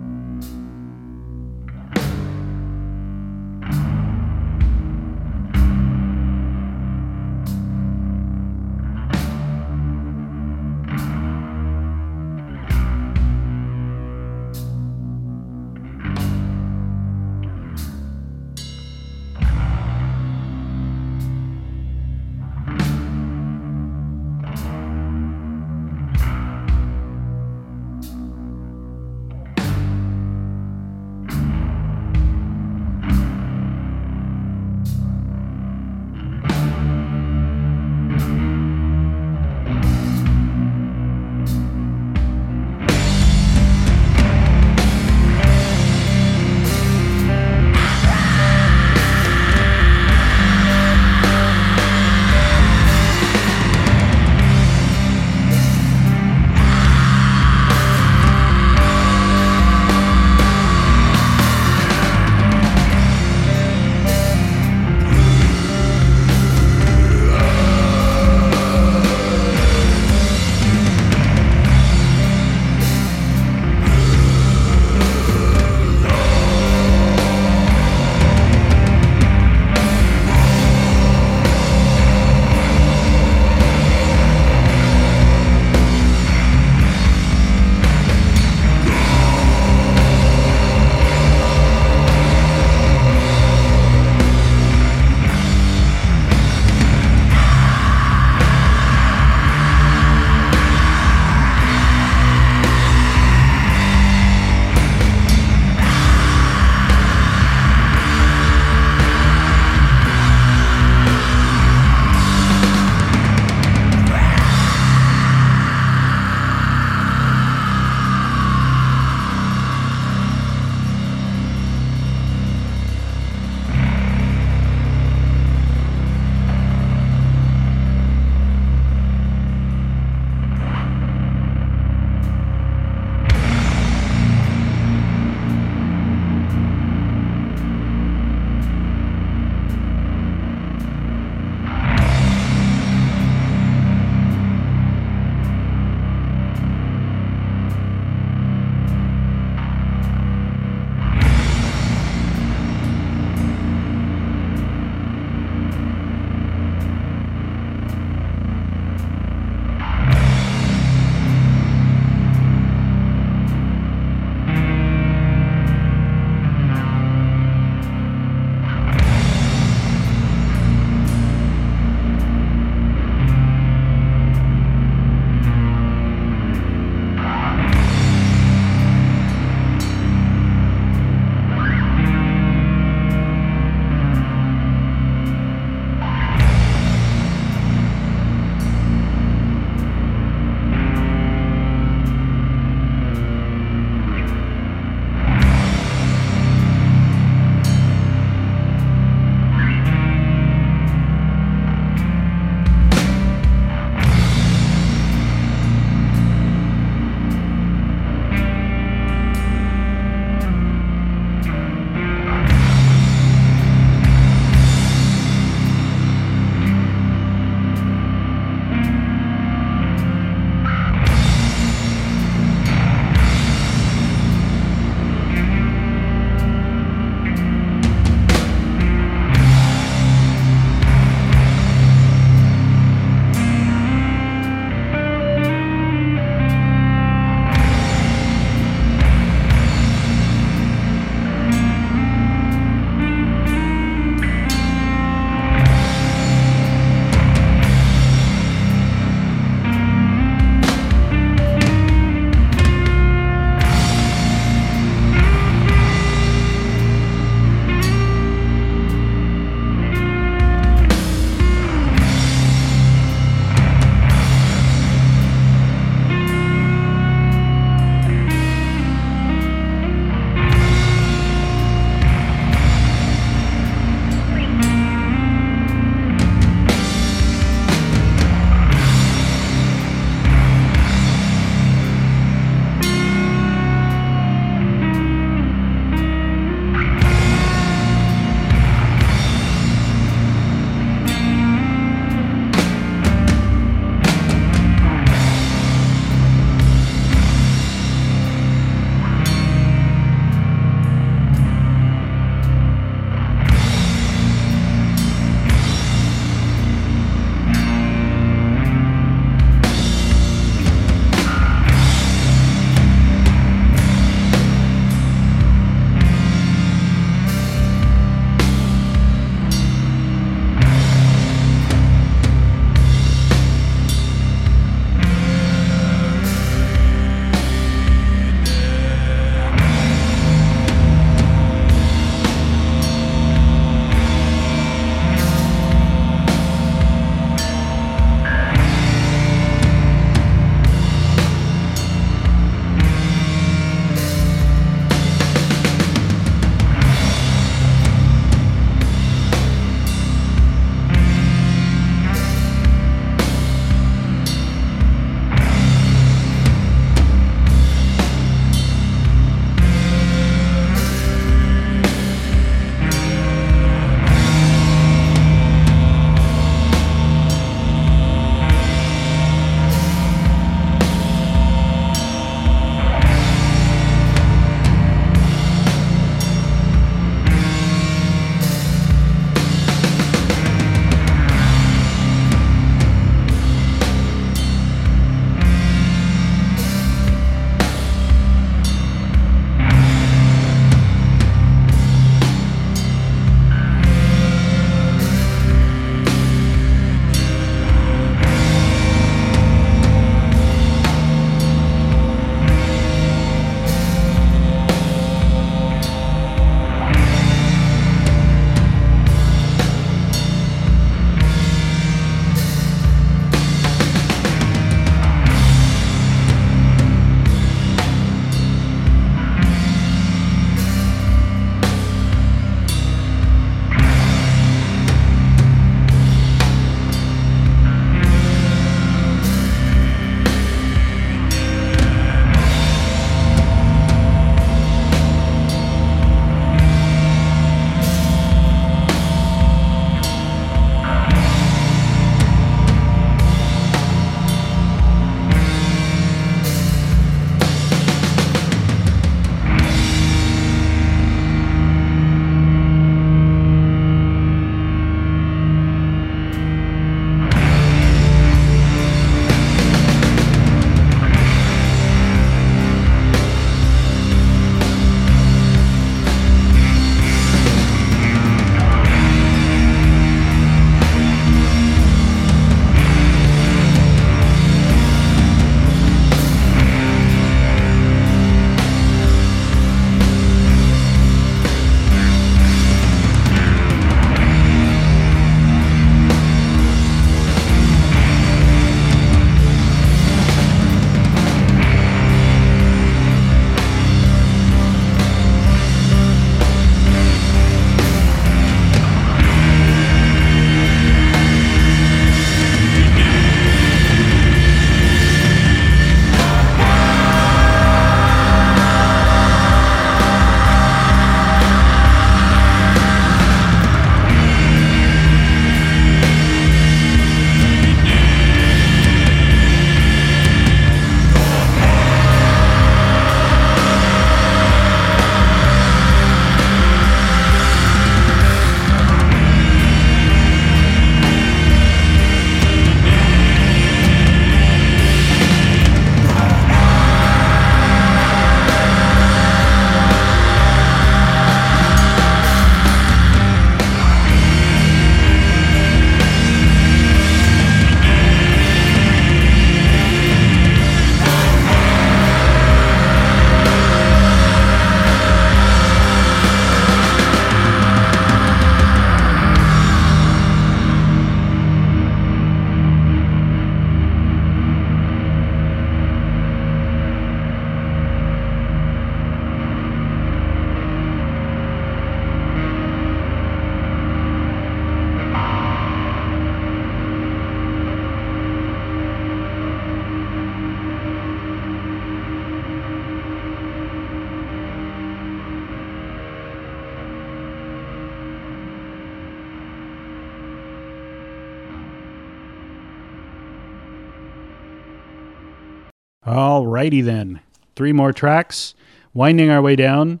[596.06, 597.20] Alrighty then.
[597.56, 598.54] Three more tracks.
[598.94, 600.00] Winding our way down.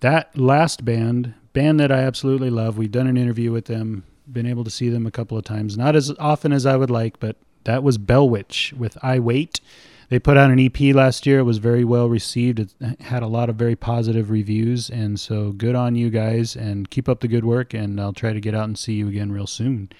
[0.00, 2.76] That last band, band that I absolutely love.
[2.76, 5.76] We've done an interview with them, been able to see them a couple of times.
[5.76, 9.60] Not as often as I would like, but that was Bell Witch with I Wait.
[10.08, 11.40] They put out an EP last year.
[11.40, 12.60] It was very well received.
[12.60, 14.88] It had a lot of very positive reviews.
[14.88, 17.74] And so good on you guys and keep up the good work.
[17.74, 19.90] And I'll try to get out and see you again real soon.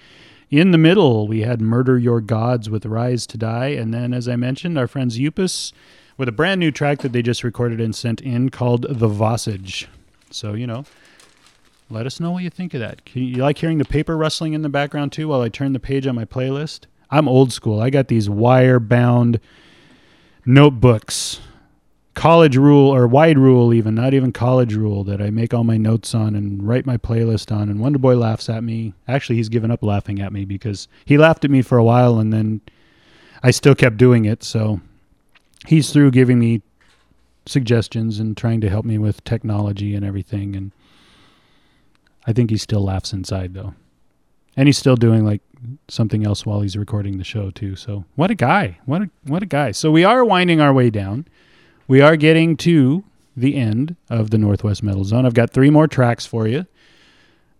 [0.49, 3.67] In the middle, we had Murder Your Gods with Rise to Die.
[3.67, 5.73] And then, as I mentioned, our friends Upus
[6.15, 9.87] with a brand new track that they just recorded and sent in called The Vossage.
[10.31, 10.85] So, you know,
[11.89, 13.01] let us know what you think of that.
[13.13, 16.07] You like hearing the paper rustling in the background too while I turn the page
[16.07, 16.85] on my playlist?
[17.11, 17.81] I'm old school.
[17.81, 19.41] I got these wire bound
[20.45, 21.41] notebooks,
[22.17, 25.77] college rule or wide rule, even not even college rule, that I make all my
[25.77, 27.69] notes on and write my playlist on.
[27.69, 28.95] And Wonder Boy laughs at me.
[29.07, 32.17] Actually, he's given up laughing at me because he laughed at me for a while
[32.17, 32.61] and then
[33.43, 34.43] I still kept doing it.
[34.43, 34.81] So
[35.67, 36.63] he's through giving me
[37.45, 40.55] suggestions and trying to help me with technology and everything.
[40.55, 40.71] And
[42.25, 43.75] I think he still laughs inside though.
[44.55, 45.41] And he's still doing like
[45.87, 47.75] something else while he's recording the show too.
[47.75, 48.79] So what a guy.
[48.85, 49.71] What a what a guy.
[49.71, 51.27] So we are winding our way down.
[51.87, 53.03] We are getting to
[53.35, 55.25] the end of the Northwest Metal Zone.
[55.25, 56.65] I've got three more tracks for you.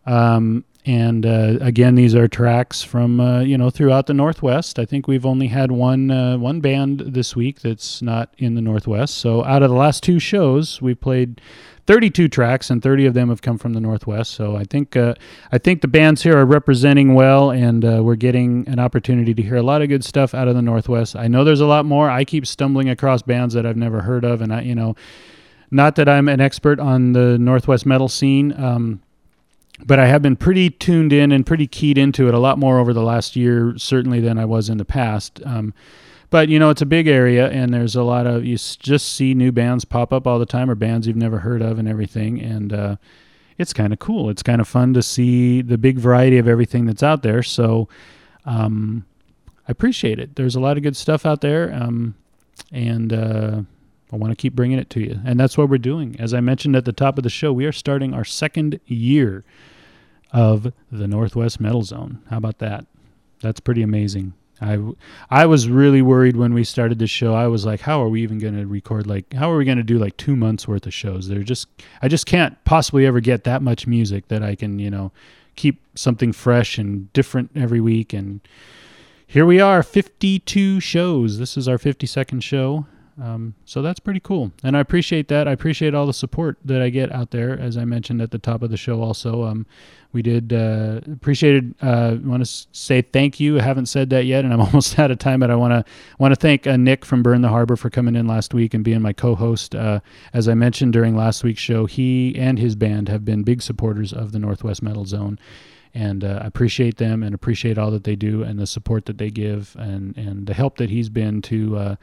[0.06, 4.80] Um, and uh, again, these are tracks from uh, you know throughout the Northwest.
[4.80, 8.62] I think we've only had one uh, one band this week that's not in the
[8.62, 9.16] Northwest.
[9.16, 11.42] So out of the last two shows, we played
[11.88, 14.32] 32 tracks, and 30 of them have come from the Northwest.
[14.32, 15.16] So I think uh,
[15.52, 19.42] I think the bands here are representing well, and uh, we're getting an opportunity to
[19.42, 21.16] hear a lot of good stuff out of the Northwest.
[21.16, 22.10] I know there's a lot more.
[22.10, 24.96] I keep stumbling across bands that I've never heard of, and I you know,
[25.72, 28.54] not that I'm an expert on the Northwest metal scene.
[28.62, 29.02] Um,
[29.86, 32.80] but I have been pretty tuned in and pretty keyed into it a lot more
[32.80, 35.40] over the last year, certainly than I was in the past.
[35.46, 35.74] Um,
[36.30, 39.34] but you know, it's a big area, and there's a lot of you just see
[39.34, 42.42] new bands pop up all the time, or bands you've never heard of, and everything.
[42.42, 42.96] And uh,
[43.58, 44.30] it's kind of cool.
[44.30, 47.44] It's kind of fun to see the big variety of everything that's out there.
[47.44, 47.88] So
[48.46, 49.06] um,
[49.68, 50.36] I appreciate it.
[50.36, 52.16] There's a lot of good stuff out there, um,
[52.72, 53.62] and uh,
[54.12, 55.20] I want to keep bringing it to you.
[55.26, 56.16] And that's what we're doing.
[56.20, 59.44] As I mentioned at the top of the show, we are starting our second year
[60.32, 62.22] of the Northwest Metal Zone.
[62.30, 62.86] How about that?
[63.42, 64.34] That's pretty amazing.
[64.62, 64.80] I,
[65.30, 67.34] I was really worried when we started the show.
[67.34, 69.78] I was like, how are we even going to record like how are we going
[69.78, 71.28] to do like 2 months worth of shows?
[71.28, 71.68] They're just
[72.02, 75.12] I just can't possibly ever get that much music that I can, you know,
[75.56, 78.42] keep something fresh and different every week and
[79.30, 81.38] here we are 52 shows.
[81.38, 82.86] This is our 52nd show.
[83.20, 84.52] Um, so that's pretty cool.
[84.64, 85.48] And I appreciate that.
[85.48, 87.58] I appreciate all the support that I get out there.
[87.58, 89.66] As I mentioned at the top of the show, also, um,
[90.14, 91.74] we did uh, appreciated.
[91.82, 93.60] Uh, want to say thank you.
[93.60, 95.40] I haven't said that yet, and I'm almost out of time.
[95.40, 98.16] But I want to want to thank uh, Nick from Burn the Harbor for coming
[98.16, 99.74] in last week and being my co-host.
[99.74, 100.00] Uh,
[100.34, 104.14] as I mentioned during last week's show, he and his band have been big supporters
[104.14, 105.40] of the Northwest Metal Zone
[105.94, 109.18] and uh, I appreciate them and appreciate all that they do and the support that
[109.18, 111.96] they give and and the help that he's been to uh,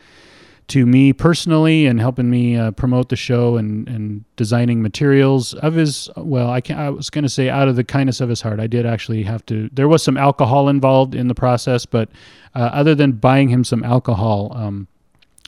[0.69, 5.74] to me personally and helping me uh, promote the show and and designing materials of
[5.74, 8.41] his well I can I was going to say out of the kindness of his
[8.41, 8.61] heart.
[8.61, 12.09] I did actually have to there was some alcohol involved in the process but
[12.55, 14.89] uh, other than buying him some alcohol um,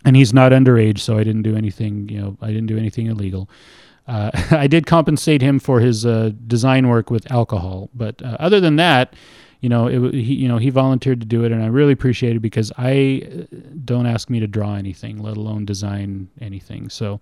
[0.05, 3.07] and he's not underage so I didn't do anything you know I didn't do anything
[3.07, 3.49] illegal.
[4.07, 8.61] Uh, I did compensate him for his uh, design work with alcohol, but uh, other
[8.61, 9.15] than that,
[9.61, 12.37] you know, it, he you know he volunteered to do it, and I really appreciate
[12.37, 16.89] it because I uh, don't ask me to draw anything, let alone design anything.
[16.89, 17.21] So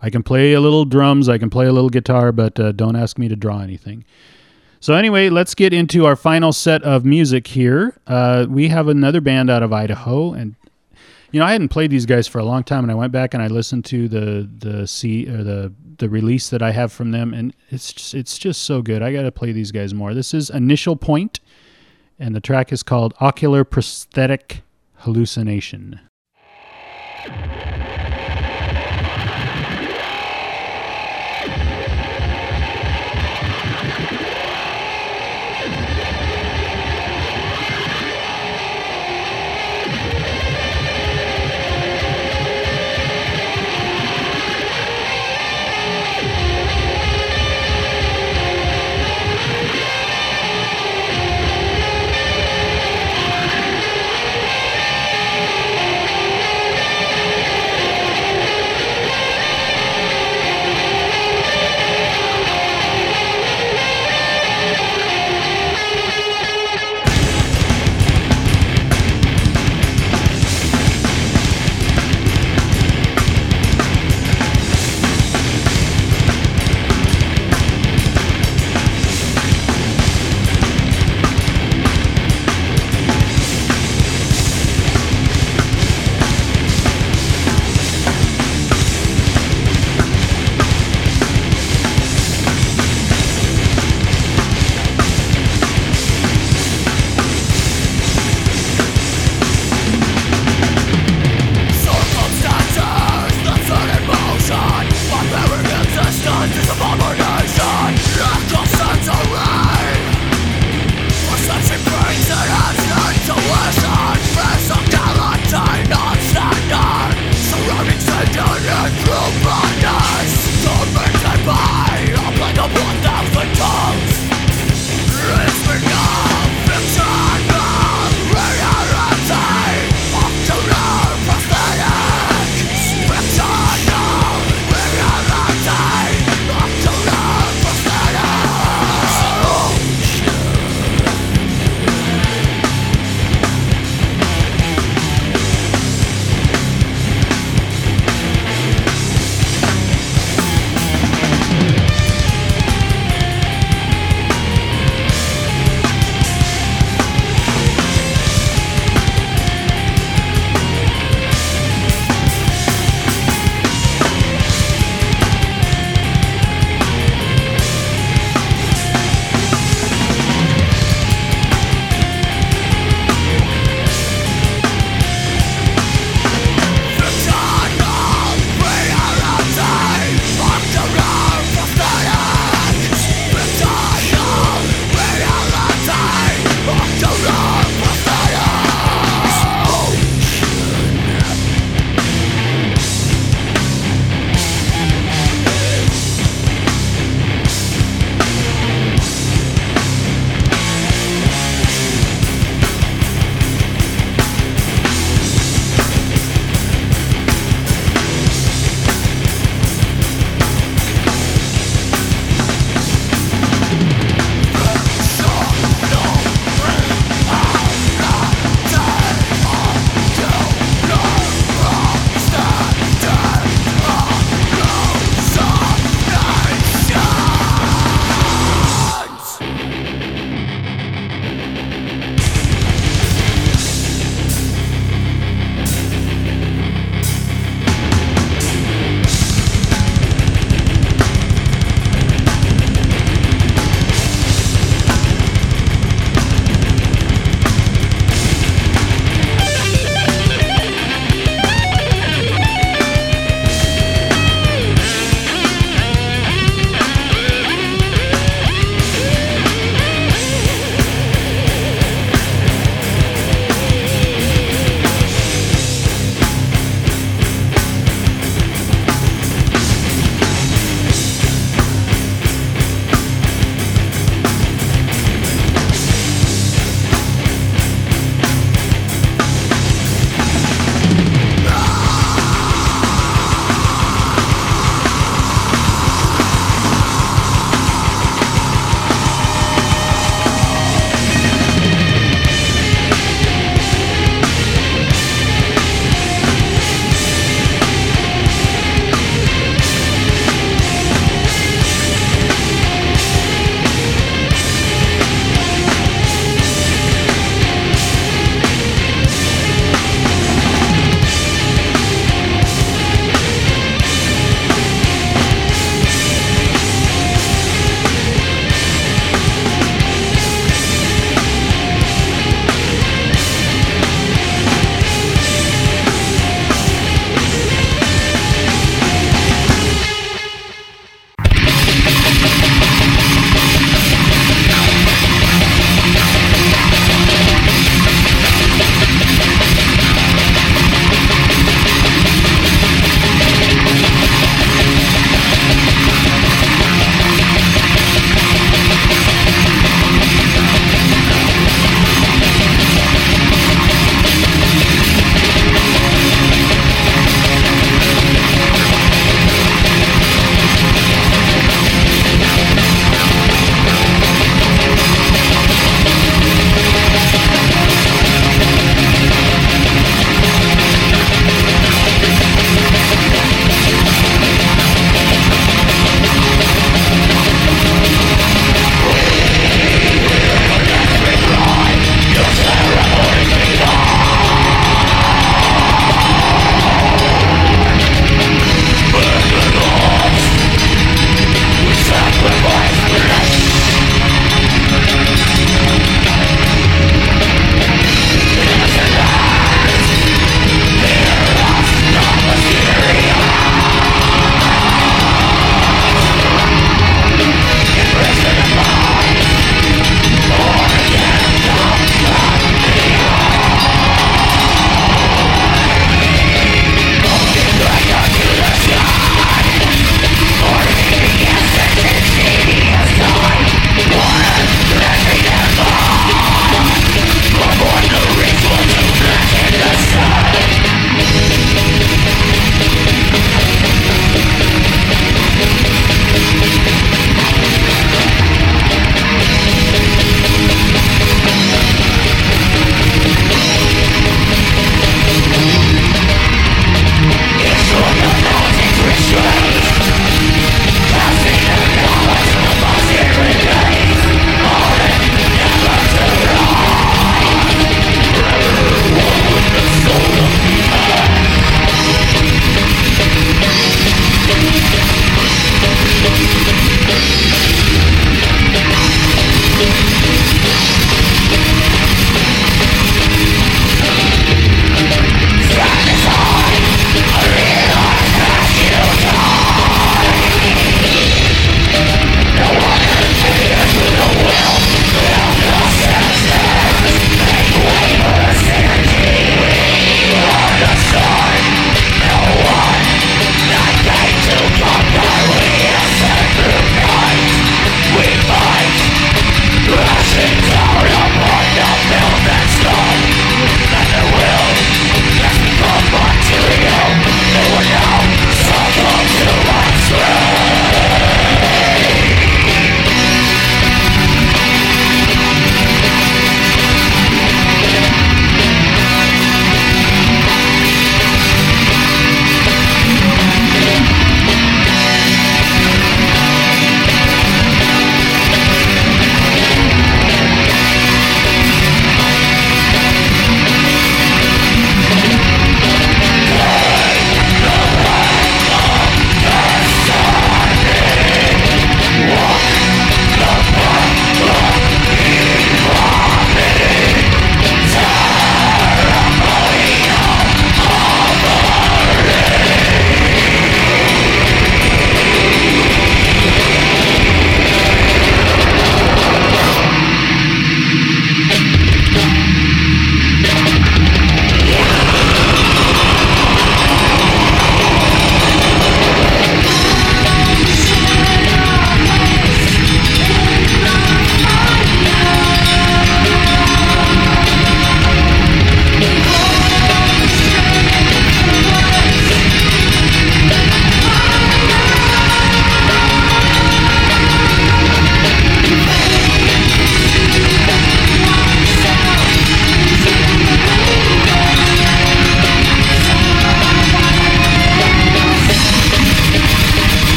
[0.00, 2.96] I can play a little drums, I can play a little guitar, but uh, don't
[2.96, 4.04] ask me to draw anything.
[4.80, 7.96] So anyway, let's get into our final set of music here.
[8.06, 10.56] Uh, we have another band out of Idaho, and
[11.32, 13.34] you know, I hadn't played these guys for a long time, and I went back
[13.34, 17.10] and I listened to the the C or the the release that I have from
[17.10, 19.02] them, and it's just, it's just so good.
[19.02, 20.14] I got to play these guys more.
[20.14, 21.40] This is Initial Point,
[22.18, 24.62] and the track is called Ocular Prosthetic
[24.96, 26.00] Hallucination.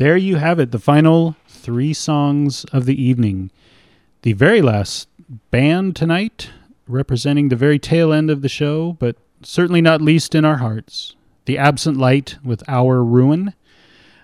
[0.00, 3.50] There you have it, the final three songs of the evening.
[4.22, 5.08] The very last
[5.50, 6.48] band tonight,
[6.88, 11.16] representing the very tail end of the show, but certainly not least in our hearts.
[11.44, 13.52] The Absent Light with Our Ruin.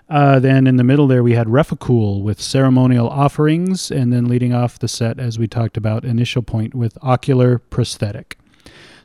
[0.09, 4.55] Uh, then in the middle there we had Refacool with Ceremonial Offerings, and then leading
[4.55, 8.39] off the set, as we talked about, Initial Point with Ocular Prosthetic.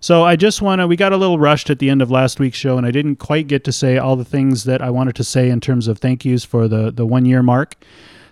[0.03, 2.41] So I just want to, we got a little rushed at the end of last
[2.41, 5.15] week's show, and I didn't quite get to say all the things that I wanted
[5.15, 7.77] to say in terms of thank yous for the, the one year mark.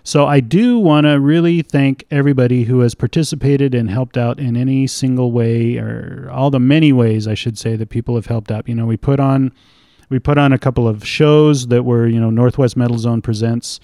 [0.03, 4.57] So I do want to really thank everybody who has participated and helped out in
[4.57, 8.51] any single way, or all the many ways, I should say, that people have helped
[8.51, 8.67] out.
[8.67, 9.53] You know, we put on.
[10.09, 13.79] We put on a couple of shows that were, you know, Northwest Metal Zone presents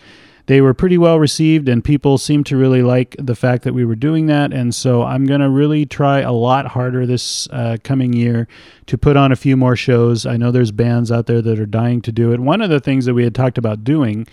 [0.47, 3.85] they were pretty well received and people seemed to really like the fact that we
[3.85, 4.51] were doing that.
[4.51, 8.47] And so i'm going to really try a lot harder this uh, coming year
[8.87, 10.25] to put on a few more shows.
[10.25, 12.39] I know there's bands out there that are dying to do it.
[12.39, 14.27] One of the things that we had talked about doing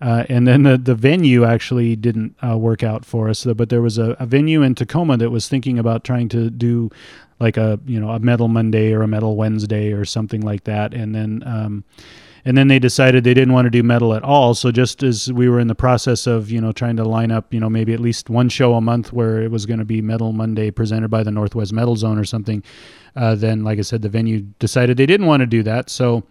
[0.00, 3.44] uh, and then the, the venue actually didn't uh, work out for us.
[3.44, 6.90] But there was a, a venue in tacoma that was thinking about trying to do
[7.38, 10.94] like a you know a metal monday or a metal wednesday or something like that.
[10.94, 11.84] And then um,
[12.44, 14.54] and then they decided they didn't want to do metal at all.
[14.54, 17.52] So just as we were in the process of you know trying to line up
[17.52, 20.00] you know maybe at least one show a month where it was going to be
[20.00, 22.62] metal monday presented by the northwest metal zone or something
[23.16, 25.90] uh, then like i said the venue decided they didn't want to do that.
[25.90, 26.24] So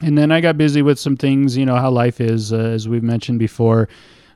[0.00, 2.88] and then i got busy with some things you know how life is uh, as
[2.88, 3.88] we've mentioned before.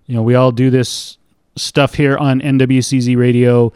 [0.07, 1.19] You know we all do this
[1.57, 3.73] stuff here on nwcz radio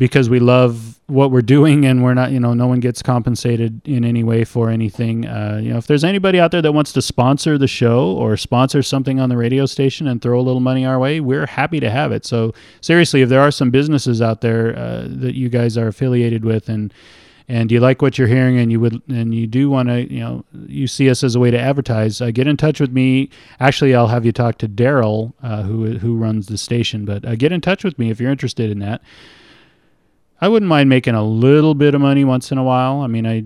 [0.00, 3.86] because we love what we're doing and we're not you know no one gets compensated
[3.86, 5.26] in any way for anything.
[5.26, 8.34] Uh, you know if there's anybody out there that wants to sponsor the show or
[8.36, 11.78] sponsor something on the radio station and throw a little money our way we're happy
[11.80, 12.24] to have it.
[12.24, 16.46] So seriously if there are some businesses out there uh, that you guys are affiliated
[16.46, 16.92] with and
[17.46, 20.20] and you like what you're hearing and you would and you do want to you
[20.20, 23.28] know you see us as a way to advertise uh, get in touch with me.
[23.58, 27.34] Actually i'll have you talk to daryl uh, who who runs the station but uh,
[27.34, 29.02] get in touch with me if you're interested in that
[30.40, 33.00] I wouldn't mind making a little bit of money once in a while.
[33.00, 33.44] I mean, I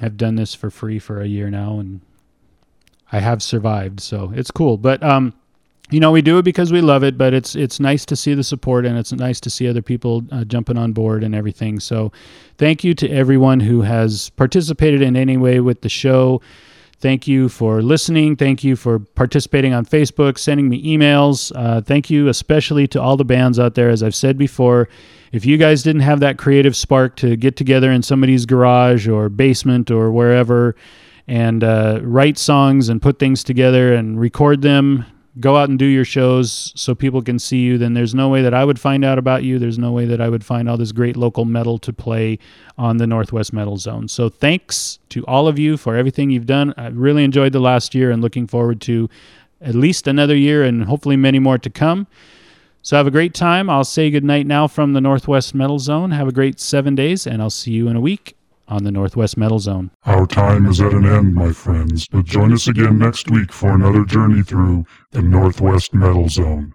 [0.00, 2.00] have done this for free for a year now and
[3.12, 4.76] I have survived, so it's cool.
[4.76, 5.34] But um
[5.90, 8.34] you know, we do it because we love it, but it's it's nice to see
[8.34, 11.80] the support and it's nice to see other people uh, jumping on board and everything.
[11.80, 12.12] So,
[12.58, 16.40] thank you to everyone who has participated in any way with the show.
[17.00, 18.36] Thank you for listening.
[18.36, 21.50] Thank you for participating on Facebook, sending me emails.
[21.54, 23.88] Uh, thank you especially to all the bands out there.
[23.88, 24.86] As I've said before,
[25.32, 29.30] if you guys didn't have that creative spark to get together in somebody's garage or
[29.30, 30.76] basement or wherever
[31.26, 35.06] and uh, write songs and put things together and record them,
[35.38, 38.42] go out and do your shows so people can see you, then there's no way
[38.42, 39.58] that I would find out about you.
[39.58, 42.38] There's no way that I would find all this great local metal to play
[42.76, 44.08] on the Northwest Metal Zone.
[44.08, 46.74] So thanks to all of you for everything you've done.
[46.76, 49.08] I really enjoyed the last year and looking forward to
[49.60, 52.08] at least another year and hopefully many more to come.
[52.82, 53.68] So have a great time.
[53.68, 56.12] I'll say goodnight now from the Northwest Metal Zone.
[56.12, 58.36] Have a great seven days, and I'll see you in a week
[58.70, 59.90] on the Northwest Metal Zone.
[60.04, 63.70] Our time is at an end, my friends, but join us again next week for
[63.70, 66.72] another journey through the Northwest Metal Zone.